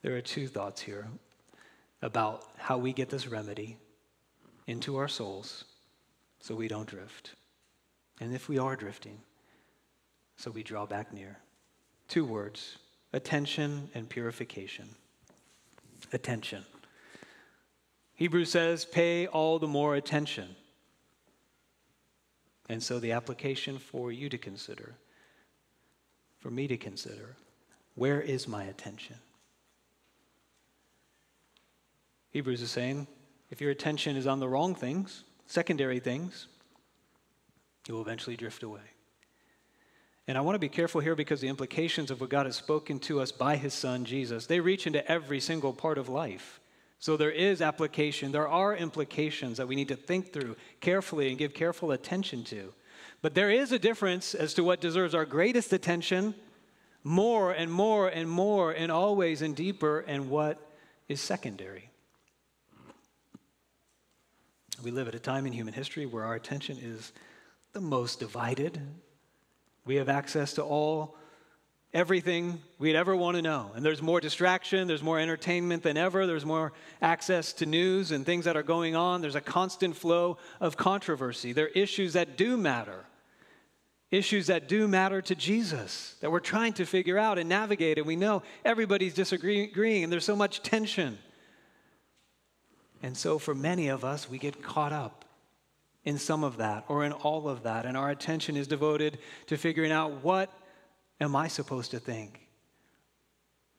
There 0.04 0.16
are 0.16 0.22
two 0.22 0.48
thoughts 0.48 0.82
here 0.82 1.08
about 2.04 2.44
how 2.58 2.78
we 2.78 2.94
get 2.94 3.10
this 3.10 3.28
remedy 3.28 3.78
into 4.68 4.98
our 4.98 5.08
souls 5.08 5.66
so 6.40 6.54
we 6.54 6.68
don't 6.68 6.88
drift. 6.88 7.32
And 8.22 8.36
if 8.36 8.48
we 8.48 8.60
are 8.60 8.76
drifting, 8.76 9.18
so 10.38 10.52
we 10.52 10.62
draw 10.62 10.86
back 10.86 11.12
near. 11.12 11.40
Two 12.08 12.26
words 12.26 12.78
attention 13.14 13.90
and 13.94 14.10
purification. 14.10 14.90
Attention. 16.12 16.66
Hebrews 18.16 18.52
says, 18.52 18.86
pay 18.86 19.28
all 19.28 19.60
the 19.60 19.68
more 19.68 19.96
attention. 19.96 20.56
And 22.68 22.82
so 22.82 23.00
the 23.00 23.12
application 23.12 23.78
for 23.78 24.12
you 24.12 24.30
to 24.30 24.38
consider, 24.38 24.96
for 26.40 26.50
me 26.50 26.68
to 26.68 26.78
consider, 26.78 27.36
where 27.96 28.22
is 28.22 28.48
my 28.48 28.64
attention? 28.64 29.18
Hebrews 32.32 32.62
is 32.62 32.72
saying 32.72 33.08
if 33.50 33.62
your 33.62 33.72
attention 33.72 34.18
is 34.18 34.28
on 34.28 34.40
the 34.40 34.50
wrong 34.50 34.76
things, 34.76 35.24
secondary 35.46 36.00
things, 36.00 36.48
you 37.88 37.94
will 37.94 38.02
eventually 38.02 38.36
drift 38.36 38.64
away. 38.64 38.82
And 40.28 40.38
I 40.38 40.42
want 40.42 40.56
to 40.56 40.60
be 40.60 40.70
careful 40.70 41.02
here 41.02 41.16
because 41.16 41.42
the 41.42 41.48
implications 41.48 42.10
of 42.10 42.20
what 42.20 42.32
God 42.32 42.48
has 42.48 42.56
spoken 42.56 43.00
to 43.02 43.22
us 43.22 43.32
by 43.32 43.58
his 43.58 43.74
son 43.74 44.06
Jesus, 44.06 44.48
they 44.48 44.60
reach 44.60 44.88
into 44.88 45.10
every 45.10 45.40
single 45.40 45.72
part 45.72 45.98
of 45.98 46.10
life. 46.10 46.60
So 46.98 47.18
there 47.18 47.32
is 47.32 47.62
application, 47.62 48.32
there 48.32 48.48
are 48.48 48.76
implications 48.76 49.58
that 49.58 49.68
we 49.68 49.76
need 49.76 49.90
to 49.90 49.96
think 49.96 50.34
through 50.34 50.56
carefully 50.82 51.30
and 51.30 51.38
give 51.38 51.54
careful 51.54 51.92
attention 51.92 52.44
to. 52.46 52.74
But 53.22 53.36
there 53.36 53.52
is 53.52 53.72
a 53.72 53.80
difference 53.80 54.34
as 54.34 54.54
to 54.56 54.64
what 54.64 54.82
deserves 54.82 55.14
our 55.14 55.26
greatest 55.26 55.74
attention 55.74 56.34
more 57.04 57.52
and 57.52 57.72
more 57.72 58.08
and 58.08 58.28
more 58.28 58.72
and 58.72 58.92
always 58.92 59.44
and 59.44 59.56
deeper 59.56 60.00
and 60.00 60.30
what 60.30 60.60
is 61.08 61.22
secondary. 61.22 61.92
We 64.84 64.92
live 64.92 65.08
at 65.08 65.16
a 65.16 65.20
time 65.20 65.46
in 65.46 65.54
human 65.54 65.74
history 65.74 66.06
where 66.06 66.24
our 66.24 66.36
attention 66.36 66.78
is 66.82 67.14
the 67.74 67.82
most 67.82 68.20
divided. 68.20 68.82
We 69.86 69.96
have 69.96 70.10
access 70.10 70.54
to 70.54 70.64
all 70.64 71.16
everything 71.94 72.62
we'd 72.78 72.96
ever 72.96 73.16
want 73.16 73.38
to 73.38 73.42
know. 73.42 73.72
And 73.74 73.86
there's 73.86 74.02
more 74.02 74.20
distraction, 74.20 74.88
there's 74.88 75.02
more 75.02 75.18
entertainment 75.18 75.82
than 75.82 75.96
ever, 75.96 76.28
there's 76.28 76.46
more 76.46 76.74
access 77.02 77.54
to 77.54 77.66
news 77.66 78.12
and 78.12 78.26
things 78.26 78.46
that 78.46 78.58
are 78.58 78.64
going 78.64 78.98
on. 78.98 79.22
There's 79.22 79.36
a 79.36 79.42
constant 79.42 79.96
flow 79.96 80.38
of 80.60 80.76
controversy. 80.76 81.54
There 81.54 81.68
are 81.68 81.70
issues 81.70 82.14
that 82.14 82.36
do 82.36 82.58
matter, 82.58 83.06
issues 84.12 84.48
that 84.48 84.68
do 84.68 84.90
matter 84.90 85.22
to 85.22 85.36
Jesus 85.36 86.16
that 86.20 86.30
we're 86.30 86.42
trying 86.42 86.74
to 86.74 86.86
figure 86.86 87.18
out 87.18 87.40
and 87.40 87.48
navigate. 87.48 87.98
And 87.98 88.06
we 88.06 88.18
know 88.18 88.44
everybody's 88.66 89.14
disagreeing, 89.14 90.04
and 90.04 90.12
there's 90.12 90.26
so 90.26 90.36
much 90.36 90.64
tension. 90.64 91.18
And 93.02 93.16
so, 93.16 93.40
for 93.40 93.56
many 93.56 93.88
of 93.88 94.04
us, 94.04 94.30
we 94.30 94.38
get 94.38 94.62
caught 94.62 94.92
up 94.92 95.26
in 96.06 96.18
some 96.18 96.44
of 96.44 96.58
that 96.58 96.86
or 96.88 97.04
in 97.04 97.12
all 97.12 97.50
of 97.50 97.64
that, 97.64 97.86
and 97.86 97.98
our 97.98 98.12
attention 98.12 98.56
is 98.56 98.68
devoted 98.68 99.18
to 99.48 99.58
figuring 99.58 99.92
out 99.92 100.24
what 100.24 100.52
am 101.20 101.36
I 101.36 101.48
supposed 101.48 101.92
to 101.92 102.00
think? 102.00 102.40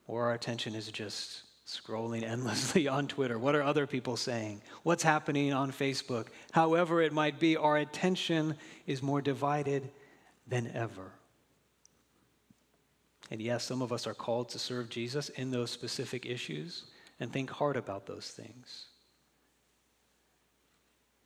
Or 0.07 0.24
our 0.24 0.35
attention 0.35 0.74
is 0.74 0.91
just 0.91 1.43
scrolling 1.66 2.22
endlessly 2.22 2.89
on 2.97 3.09
Twitter. 3.09 3.39
What 3.39 3.55
are 3.55 3.62
other 3.62 3.87
people 3.87 4.16
saying? 4.16 4.62
What's 4.83 5.03
happening 5.03 5.53
on 5.53 5.72
Facebook? 5.72 6.27
However, 6.53 7.01
it 7.01 7.12
might 7.12 7.41
be, 7.41 7.57
our 7.57 7.79
attention 7.79 8.57
is 8.87 9.03
more 9.03 9.22
divided 9.22 9.91
than 10.47 10.70
ever. 10.74 11.12
And 13.31 13.43
yes, 13.43 13.64
some 13.64 13.83
of 13.83 13.93
us 13.93 14.07
are 14.07 14.14
called 14.14 14.51
to 14.51 14.59
serve 14.59 14.89
Jesus 14.89 15.29
in 15.31 15.51
those 15.51 15.70
specific 15.70 16.27
issues 16.27 16.85
and 17.18 17.33
think 17.33 17.51
hard 17.51 17.77
about 17.77 18.07
those 18.07 18.29
things. 18.29 18.87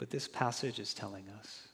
But 0.01 0.09
this 0.09 0.27
passage 0.27 0.79
is 0.79 0.95
telling 0.95 1.29
us 1.39 1.69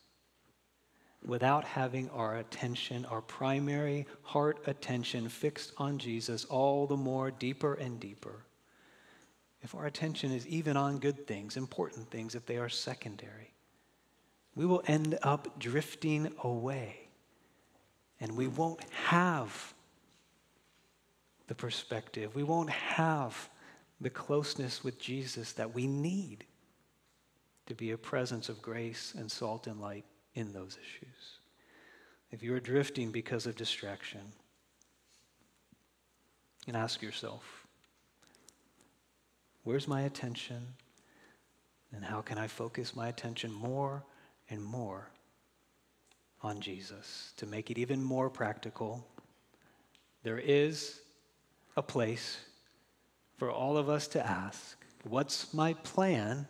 without 1.25 1.63
having 1.63 2.11
our 2.11 2.39
attention, 2.39 3.05
our 3.05 3.21
primary 3.21 4.05
heart 4.23 4.59
attention 4.67 5.29
fixed 5.29 5.73
on 5.79 5.97
Jesus 5.99 6.45
all 6.47 6.89
the 6.89 6.97
more 6.97 7.31
deeper 7.31 7.75
and 7.75 8.01
deeper. 8.01 8.43
If 9.63 9.77
our 9.77 9.87
attention 9.87 10.33
is 10.33 10.45
even 10.49 10.77
on 10.77 10.99
good 10.99 11.29
things, 11.29 11.57
important 11.57 12.11
things, 12.11 12.35
if 12.35 12.45
they 12.47 12.57
are 12.57 12.69
secondary, 12.69 13.55
we 14.57 14.67
will 14.67 14.83
end 14.89 15.17
up 15.23 15.61
drifting 15.61 16.33
away. 16.43 17.09
And 18.19 18.37
we 18.37 18.49
won't 18.49 18.83
have 18.91 19.73
the 21.47 21.55
perspective, 21.55 22.35
we 22.35 22.43
won't 22.43 22.71
have 22.71 23.49
the 24.01 24.11
closeness 24.11 24.83
with 24.83 24.99
Jesus 24.99 25.53
that 25.53 25.73
we 25.73 25.87
need 25.87 26.45
to 27.67 27.75
be 27.75 27.91
a 27.91 27.99
presence 27.99 28.49
of 28.49 28.63
grace 28.63 29.15
and 29.17 29.31
salt 29.31 29.67
and 29.67 29.81
light 29.81 30.05
in 30.35 30.53
those 30.53 30.79
issues. 30.81 31.39
If 32.31 32.43
you 32.43 32.55
are 32.55 32.61
drifting 32.61 33.11
because 33.11 33.47
of 33.47 33.57
distraction, 33.57 34.21
and 36.67 36.77
ask 36.77 37.01
yourself, 37.01 37.67
where's 39.63 39.87
my 39.87 40.03
attention? 40.03 40.67
And 41.93 42.05
how 42.05 42.21
can 42.21 42.39
I 42.39 42.49
focus 42.49 42.97
my 42.97 43.09
attention 43.09 43.53
more 43.53 44.03
and 44.51 44.63
more 44.63 45.09
on 46.43 46.61
Jesus 46.61 47.33
to 47.37 47.47
make 47.47 47.71
it 47.71 47.79
even 47.79 48.03
more 48.03 48.29
practical? 48.29 49.07
There 50.25 50.39
is 50.39 51.01
a 51.77 51.83
place 51.83 52.39
for 53.37 53.51
all 53.51 53.77
of 53.77 53.89
us 53.89 54.09
to 54.09 54.27
ask, 54.27 54.77
What's 55.05 55.55
my 55.55 55.75
plan 55.75 56.49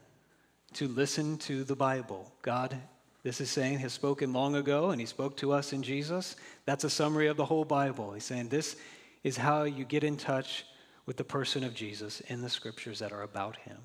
to 0.77 0.89
listen 0.89 1.39
to 1.39 1.65
the 1.65 1.77
Bible? 1.77 2.33
God 2.43 2.79
this 3.27 3.41
is 3.41 3.51
saying 3.51 3.81
has 3.81 3.93
spoken 3.93 4.33
long 4.33 4.55
ago 4.55 4.91
and 4.91 5.01
he 5.01 5.07
spoke 5.09 5.37
to 5.39 5.51
us 5.51 5.73
in 5.73 5.83
Jesus. 5.83 6.37
That's 6.65 6.85
a 6.85 6.89
summary 6.91 7.27
of 7.27 7.37
the 7.37 7.45
whole 7.45 7.65
Bible. 7.65 8.13
He's 8.13 8.23
saying 8.23 8.51
this 8.51 8.77
is 9.25 9.37
how 9.37 9.65
you 9.65 9.85
get 9.85 10.05
in 10.05 10.17
touch 10.17 10.65
with 11.07 11.17
the 11.17 11.25
person 11.25 11.65
of 11.65 11.75
Jesus 11.75 12.21
in 12.29 12.41
the 12.41 12.49
scriptures 12.49 13.01
that 13.01 13.11
are 13.11 13.23
about 13.23 13.57
him. 13.57 13.79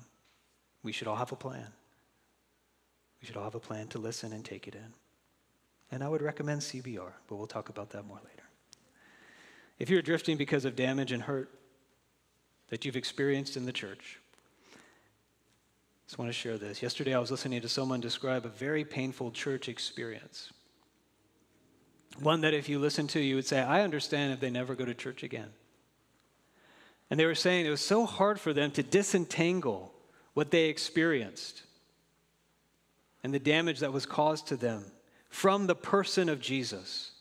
We 0.84 0.92
should 0.92 1.08
all 1.08 1.16
have 1.16 1.32
a 1.32 1.36
plan. 1.36 1.66
We 3.20 3.26
should 3.26 3.36
all 3.36 3.42
have 3.42 3.56
a 3.56 3.58
plan 3.58 3.88
to 3.88 3.98
listen 3.98 4.32
and 4.32 4.44
take 4.44 4.68
it 4.68 4.76
in. 4.76 4.94
And 5.90 6.04
I 6.04 6.08
would 6.08 6.22
recommend 6.22 6.60
CBR, 6.60 7.10
but 7.26 7.34
we'll 7.34 7.48
talk 7.48 7.68
about 7.68 7.90
that 7.90 8.06
more 8.06 8.20
later. 8.22 8.48
If 9.80 9.90
you're 9.90 10.02
drifting 10.02 10.36
because 10.36 10.64
of 10.64 10.76
damage 10.76 11.10
and 11.10 11.20
hurt 11.20 11.50
that 12.68 12.84
you've 12.84 12.94
experienced 12.94 13.56
in 13.56 13.66
the 13.66 13.72
church, 13.72 14.20
just 16.12 16.18
want 16.18 16.28
to 16.28 16.34
share 16.34 16.58
this. 16.58 16.82
Yesterday, 16.82 17.14
I 17.14 17.18
was 17.18 17.30
listening 17.30 17.62
to 17.62 17.70
someone 17.70 17.98
describe 17.98 18.44
a 18.44 18.50
very 18.50 18.84
painful 18.84 19.30
church 19.30 19.66
experience. 19.66 20.52
One 22.20 22.42
that, 22.42 22.52
if 22.52 22.68
you 22.68 22.78
listen 22.78 23.06
to, 23.06 23.18
you 23.18 23.34
would 23.36 23.46
say, 23.46 23.62
I 23.62 23.80
understand 23.80 24.34
if 24.34 24.38
they 24.38 24.50
never 24.50 24.74
go 24.74 24.84
to 24.84 24.92
church 24.92 25.22
again. 25.22 25.48
And 27.08 27.18
they 27.18 27.24
were 27.24 27.34
saying 27.34 27.64
it 27.64 27.70
was 27.70 27.80
so 27.80 28.04
hard 28.04 28.38
for 28.38 28.52
them 28.52 28.70
to 28.72 28.82
disentangle 28.82 29.94
what 30.34 30.50
they 30.50 30.66
experienced 30.66 31.62
and 33.24 33.32
the 33.32 33.38
damage 33.38 33.80
that 33.80 33.94
was 33.94 34.04
caused 34.04 34.48
to 34.48 34.56
them 34.58 34.84
from 35.30 35.66
the 35.66 35.74
person 35.74 36.28
of 36.28 36.42
Jesus. 36.42 37.12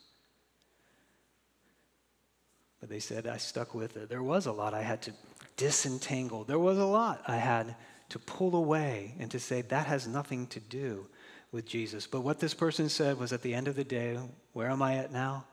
But 2.82 2.90
they 2.90 3.00
said 3.00 3.26
I 3.26 3.38
stuck 3.38 3.74
with 3.74 3.96
it. 3.96 4.10
There 4.10 4.22
was 4.22 4.48
a 4.48 4.52
lot 4.52 4.74
I 4.74 4.82
had 4.82 5.02
to 5.04 5.14
disentangle. 5.56 6.44
There 6.44 6.60
was 6.60 6.78
a 6.78 6.84
lot 6.84 7.22
I 7.26 7.38
had 7.38 7.74
to 8.12 8.20
pull 8.20 8.56
away 8.58 9.16
and 9.20 9.32
to 9.32 9.40
say 9.40 9.62
that 9.62 9.88
has 9.88 10.06
nothing 10.06 10.46
to 10.48 10.60
do 10.60 11.08
with 11.52 11.66
Jesus. 11.66 12.08
But 12.08 12.22
what 12.22 12.40
this 12.40 12.54
person 12.54 12.90
said 12.90 13.18
was 13.18 13.32
at 13.32 13.42
the 13.42 13.54
end 13.54 13.70
of 13.70 13.76
the 13.76 13.86
day, 13.86 14.18
where 14.52 14.70
am 14.70 14.82
I 14.82 14.96
at 14.96 15.14
now? 15.14 15.46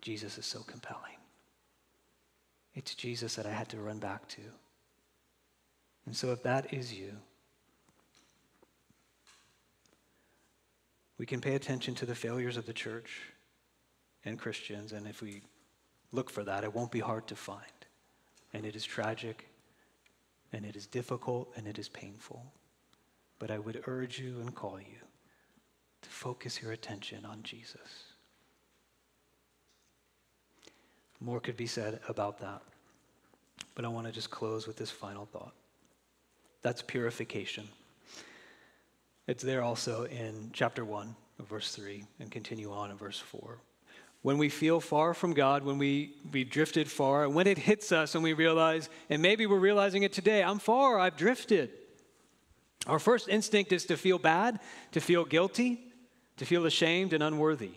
Jesus 0.00 0.38
is 0.38 0.46
so 0.46 0.60
compelling. 0.60 1.16
It's 2.74 2.96
Jesus 2.96 3.36
that 3.36 3.46
I 3.46 3.52
had 3.52 3.68
to 3.68 3.78
run 3.78 3.98
back 3.98 4.26
to. 4.28 4.40
And 6.06 6.16
so 6.16 6.32
if 6.32 6.42
that 6.42 6.72
is 6.72 6.92
you, 6.92 7.12
we 11.16 11.26
can 11.26 11.40
pay 11.40 11.54
attention 11.54 11.94
to 11.96 12.06
the 12.06 12.14
failures 12.14 12.56
of 12.56 12.66
the 12.66 12.72
church 12.72 13.20
and 14.24 14.38
Christians, 14.38 14.92
and 14.92 15.06
if 15.06 15.22
we 15.22 15.42
look 16.10 16.28
for 16.28 16.42
that, 16.42 16.64
it 16.64 16.74
won't 16.74 16.90
be 16.90 17.00
hard 17.00 17.26
to 17.28 17.36
find. 17.36 17.60
And 18.52 18.66
it 18.66 18.74
is 18.74 18.84
tragic, 18.84 19.49
and 20.52 20.64
it 20.64 20.76
is 20.76 20.86
difficult, 20.86 21.52
and 21.56 21.66
it 21.66 21.78
is 21.78 21.88
painful. 21.88 22.44
But 23.38 23.50
I 23.50 23.58
would 23.58 23.84
urge 23.86 24.18
you 24.18 24.40
and 24.40 24.54
call 24.54 24.78
you 24.78 24.98
to 26.02 26.08
focus 26.08 26.60
your 26.62 26.72
attention 26.72 27.24
on 27.24 27.42
Jesus. 27.42 28.14
More 31.20 31.40
could 31.40 31.56
be 31.56 31.66
said 31.66 32.00
about 32.08 32.40
that, 32.40 32.62
but 33.74 33.84
I 33.84 33.88
want 33.88 34.06
to 34.06 34.12
just 34.12 34.30
close 34.30 34.66
with 34.66 34.76
this 34.76 34.90
final 34.90 35.26
thought. 35.26 35.52
That's 36.62 36.82
purification. 36.82 37.68
It's 39.26 39.42
there 39.42 39.62
also 39.62 40.04
in 40.04 40.50
chapter 40.52 40.84
1 40.84 41.14
verse 41.38 41.74
3 41.74 42.04
and 42.18 42.30
continue 42.30 42.72
on 42.72 42.90
in 42.90 42.96
verse 42.96 43.18
4 43.18 43.58
when 44.22 44.36
we 44.36 44.48
feel 44.48 44.80
far 44.80 45.14
from 45.14 45.32
God, 45.32 45.64
when 45.64 45.78
we, 45.78 46.14
we've 46.30 46.50
drifted 46.50 46.90
far, 46.90 47.24
and 47.24 47.34
when 47.34 47.46
it 47.46 47.56
hits 47.56 47.90
us 47.90 48.14
and 48.14 48.22
we 48.22 48.34
realize, 48.34 48.90
and 49.08 49.22
maybe 49.22 49.46
we're 49.46 49.58
realizing 49.58 50.02
it 50.02 50.12
today, 50.12 50.42
I'm 50.42 50.58
far, 50.58 50.98
I've 50.98 51.16
drifted. 51.16 51.70
Our 52.86 52.98
first 52.98 53.28
instinct 53.28 53.72
is 53.72 53.86
to 53.86 53.96
feel 53.96 54.18
bad, 54.18 54.60
to 54.92 55.00
feel 55.00 55.24
guilty, 55.24 55.80
to 56.36 56.44
feel 56.44 56.66
ashamed 56.66 57.12
and 57.12 57.22
unworthy. 57.22 57.72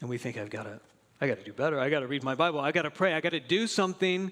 And 0.00 0.08
we 0.08 0.18
think, 0.18 0.36
I've 0.36 0.50
got 0.50 0.64
to, 0.64 0.80
I 1.20 1.26
got 1.26 1.38
to 1.38 1.44
do 1.44 1.52
better. 1.52 1.80
I 1.80 1.90
got 1.90 2.00
to 2.00 2.06
read 2.06 2.22
my 2.22 2.34
Bible. 2.34 2.60
I 2.60 2.72
got 2.72 2.82
to 2.82 2.90
pray. 2.90 3.14
I 3.14 3.20
got 3.20 3.30
to 3.30 3.40
do 3.40 3.66
something. 3.66 4.30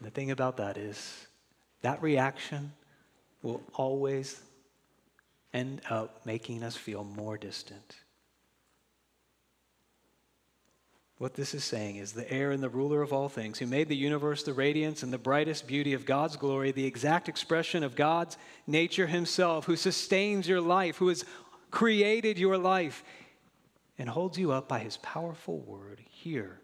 the 0.00 0.10
thing 0.10 0.32
about 0.32 0.56
that 0.56 0.76
is, 0.76 1.26
that 1.82 2.02
reaction 2.02 2.72
will 3.42 3.62
always 3.74 4.40
end 5.52 5.82
up 5.90 6.24
making 6.24 6.62
us 6.62 6.76
feel 6.76 7.04
more 7.04 7.36
distant. 7.36 7.96
What 11.18 11.34
this 11.34 11.54
is 11.54 11.62
saying 11.62 11.96
is 11.96 12.12
the 12.12 12.28
heir 12.32 12.50
and 12.50 12.62
the 12.62 12.68
ruler 12.68 13.00
of 13.00 13.12
all 13.12 13.28
things, 13.28 13.58
who 13.58 13.66
made 13.66 13.88
the 13.88 13.94
universe 13.94 14.42
the 14.42 14.52
radiance 14.52 15.04
and 15.04 15.12
the 15.12 15.18
brightest 15.18 15.68
beauty 15.68 15.92
of 15.92 16.04
God's 16.04 16.36
glory, 16.36 16.72
the 16.72 16.86
exact 16.86 17.28
expression 17.28 17.84
of 17.84 17.94
God's 17.94 18.36
nature 18.66 19.06
himself, 19.06 19.66
who 19.66 19.76
sustains 19.76 20.48
your 20.48 20.60
life, 20.60 20.96
who 20.96 21.08
has 21.08 21.24
created 21.70 22.38
your 22.38 22.58
life, 22.58 23.04
and 23.98 24.08
holds 24.08 24.36
you 24.36 24.50
up 24.50 24.68
by 24.68 24.80
his 24.80 24.96
powerful 24.96 25.60
word 25.60 26.00
here. 26.10 26.58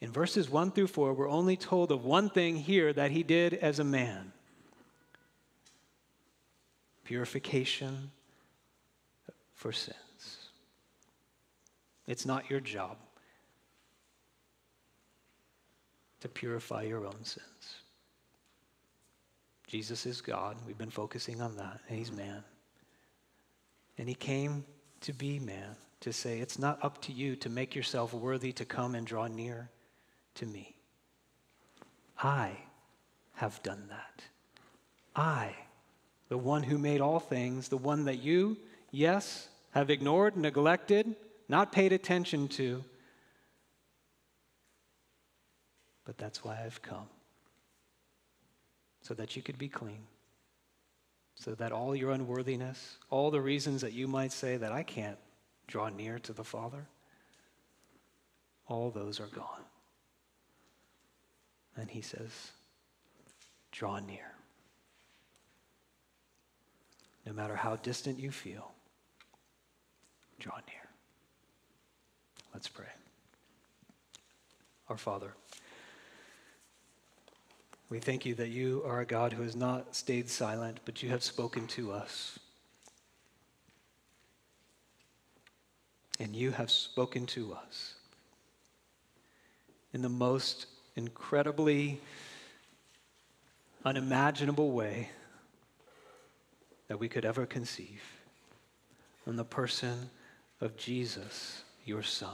In 0.00 0.12
verses 0.12 0.48
1 0.48 0.70
through 0.70 0.86
4, 0.86 1.12
we're 1.12 1.28
only 1.28 1.56
told 1.56 1.90
of 1.90 2.04
one 2.04 2.30
thing 2.30 2.56
here 2.56 2.92
that 2.92 3.10
he 3.10 3.22
did 3.22 3.54
as 3.54 3.78
a 3.78 3.84
man 3.84 4.32
purification 7.06 8.10
for 9.56 9.72
sins. 9.72 9.96
It's 12.06 12.24
not 12.24 12.48
your 12.48 12.60
job 12.60 12.98
to 16.20 16.28
purify 16.28 16.82
your 16.82 17.04
own 17.04 17.24
sins. 17.24 17.80
Jesus 19.66 20.06
is 20.06 20.20
God. 20.20 20.56
We've 20.66 20.78
been 20.78 20.90
focusing 20.90 21.40
on 21.40 21.56
that. 21.56 21.80
And 21.88 21.98
he's 21.98 22.12
man. 22.12 22.44
And 23.98 24.08
he 24.08 24.14
came 24.14 24.64
to 25.00 25.12
be 25.12 25.40
man, 25.40 25.74
to 26.00 26.12
say, 26.12 26.38
it's 26.38 26.58
not 26.58 26.78
up 26.84 27.02
to 27.02 27.12
you 27.12 27.34
to 27.36 27.48
make 27.48 27.74
yourself 27.74 28.14
worthy 28.14 28.52
to 28.52 28.64
come 28.64 28.94
and 28.94 29.06
draw 29.06 29.26
near 29.26 29.70
to 30.34 30.46
me. 30.46 30.76
I 32.22 32.52
have 33.34 33.62
done 33.62 33.86
that. 33.88 34.22
I, 35.14 35.54
the 36.28 36.38
one 36.38 36.62
who 36.62 36.78
made 36.78 37.00
all 37.00 37.20
things, 37.20 37.68
the 37.68 37.76
one 37.76 38.04
that 38.04 38.22
you, 38.22 38.56
yes, 38.90 39.48
have 39.72 39.90
ignored, 39.90 40.36
neglected, 40.36 41.16
not 41.48 41.72
paid 41.72 41.92
attention 41.92 42.48
to, 42.48 42.84
But 46.06 46.16
that's 46.16 46.44
why 46.44 46.62
I've 46.64 46.80
come. 46.80 47.08
So 49.02 49.12
that 49.14 49.36
you 49.36 49.42
could 49.42 49.58
be 49.58 49.68
clean. 49.68 50.06
So 51.34 51.54
that 51.56 51.72
all 51.72 51.94
your 51.94 52.12
unworthiness, 52.12 52.96
all 53.10 53.30
the 53.30 53.40
reasons 53.40 53.82
that 53.82 53.92
you 53.92 54.08
might 54.08 54.32
say 54.32 54.56
that 54.56 54.72
I 54.72 54.82
can't 54.82 55.18
draw 55.66 55.90
near 55.90 56.18
to 56.20 56.32
the 56.32 56.44
Father, 56.44 56.86
all 58.68 58.90
those 58.90 59.20
are 59.20 59.26
gone. 59.26 59.64
And 61.76 61.90
he 61.90 62.00
says, 62.00 62.52
draw 63.70 63.98
near. 63.98 64.32
No 67.26 67.32
matter 67.32 67.56
how 67.56 67.76
distant 67.76 68.18
you 68.18 68.30
feel, 68.30 68.72
draw 70.38 70.56
near. 70.56 70.88
Let's 72.52 72.68
pray. 72.68 72.86
Our 74.88 74.96
Father, 74.96 75.34
we 77.88 78.00
thank 78.00 78.24
you 78.26 78.34
that 78.34 78.48
you 78.48 78.82
are 78.86 79.00
a 79.00 79.06
God 79.06 79.32
who 79.32 79.42
has 79.42 79.54
not 79.54 79.94
stayed 79.94 80.28
silent, 80.28 80.80
but 80.84 81.02
you 81.02 81.10
have 81.10 81.22
spoken 81.22 81.66
to 81.68 81.92
us. 81.92 82.38
And 86.18 86.34
you 86.34 86.50
have 86.52 86.70
spoken 86.70 87.26
to 87.26 87.52
us 87.52 87.94
in 89.92 90.02
the 90.02 90.08
most 90.08 90.66
incredibly 90.96 92.00
unimaginable 93.84 94.72
way 94.72 95.10
that 96.88 96.98
we 96.98 97.08
could 97.08 97.24
ever 97.24 97.46
conceive 97.46 98.02
in 99.26 99.36
the 99.36 99.44
person 99.44 100.10
of 100.60 100.76
Jesus, 100.76 101.62
your 101.84 102.02
Son. 102.02 102.28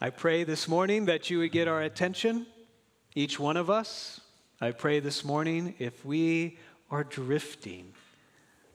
I 0.00 0.10
pray 0.10 0.44
this 0.44 0.68
morning 0.68 1.06
that 1.06 1.30
you 1.30 1.38
would 1.38 1.52
get 1.52 1.68
our 1.68 1.82
attention 1.82 2.46
each 3.16 3.40
one 3.40 3.56
of 3.56 3.70
us, 3.70 4.20
I 4.60 4.72
pray 4.72 5.00
this 5.00 5.24
morning, 5.24 5.74
if 5.78 6.04
we 6.04 6.58
are 6.90 7.02
drifting, 7.02 7.94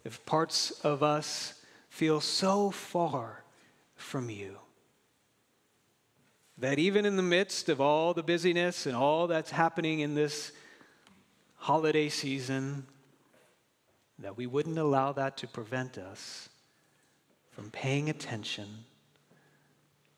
if 0.04 0.26
parts 0.26 0.72
of 0.82 1.04
us 1.04 1.54
feel 1.90 2.20
so 2.22 2.72
far 2.72 3.44
from 3.96 4.32
you, 4.32 4.58
that 6.58 6.80
even 6.80 7.06
in 7.06 7.18
the 7.18 7.24
midst 7.24 7.70
of 7.70 7.80
all 7.80 8.16
the 8.16 8.24
busyness 8.24 8.88
and 8.88 8.96
all 8.96 9.28
that's 9.28 9.52
happening 9.52 10.00
in 10.00 10.16
this 10.16 10.52
holiday 11.58 12.10
season, 12.10 12.88
that 14.18 14.36
we 14.36 14.48
wouldn't 14.48 14.80
allow 14.80 15.12
that 15.12 15.38
to 15.38 15.48
prevent 15.48 16.00
us 16.00 16.50
from 17.52 17.70
paying 17.70 18.10
attention 18.10 18.68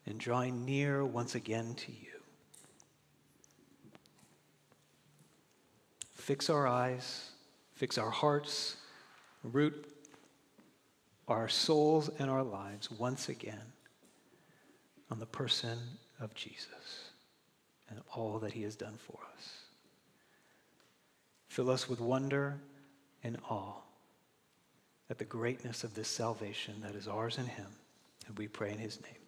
and 0.06 0.18
drawing 0.18 0.64
near 0.64 1.04
once 1.04 1.34
again 1.34 1.74
to 1.74 1.92
you. 1.92 2.14
fix 6.24 6.48
our 6.48 6.66
eyes, 6.66 7.32
fix 7.74 7.98
our 7.98 8.08
hearts, 8.08 8.78
root 9.42 9.86
our 11.28 11.50
souls 11.50 12.08
and 12.18 12.30
our 12.30 12.42
lives 12.42 12.90
once 12.90 13.28
again 13.28 13.60
on 15.10 15.18
the 15.18 15.26
person 15.26 15.78
of 16.18 16.34
Jesus 16.34 17.10
and 17.90 18.00
all 18.14 18.38
that 18.38 18.54
he 18.54 18.62
has 18.62 18.74
done 18.74 18.96
for 18.96 19.18
us. 19.36 19.58
Fill 21.48 21.70
us 21.70 21.90
with 21.90 22.00
wonder 22.00 22.58
and 23.22 23.36
awe 23.50 23.83
at 25.10 25.18
the 25.18 25.24
greatness 25.24 25.84
of 25.84 25.94
this 25.94 26.08
salvation 26.08 26.80
that 26.82 26.94
is 26.94 27.08
ours 27.08 27.38
in 27.38 27.46
him. 27.46 27.66
And 28.26 28.38
we 28.38 28.48
pray 28.48 28.72
in 28.72 28.78
his 28.78 29.00
name. 29.02 29.23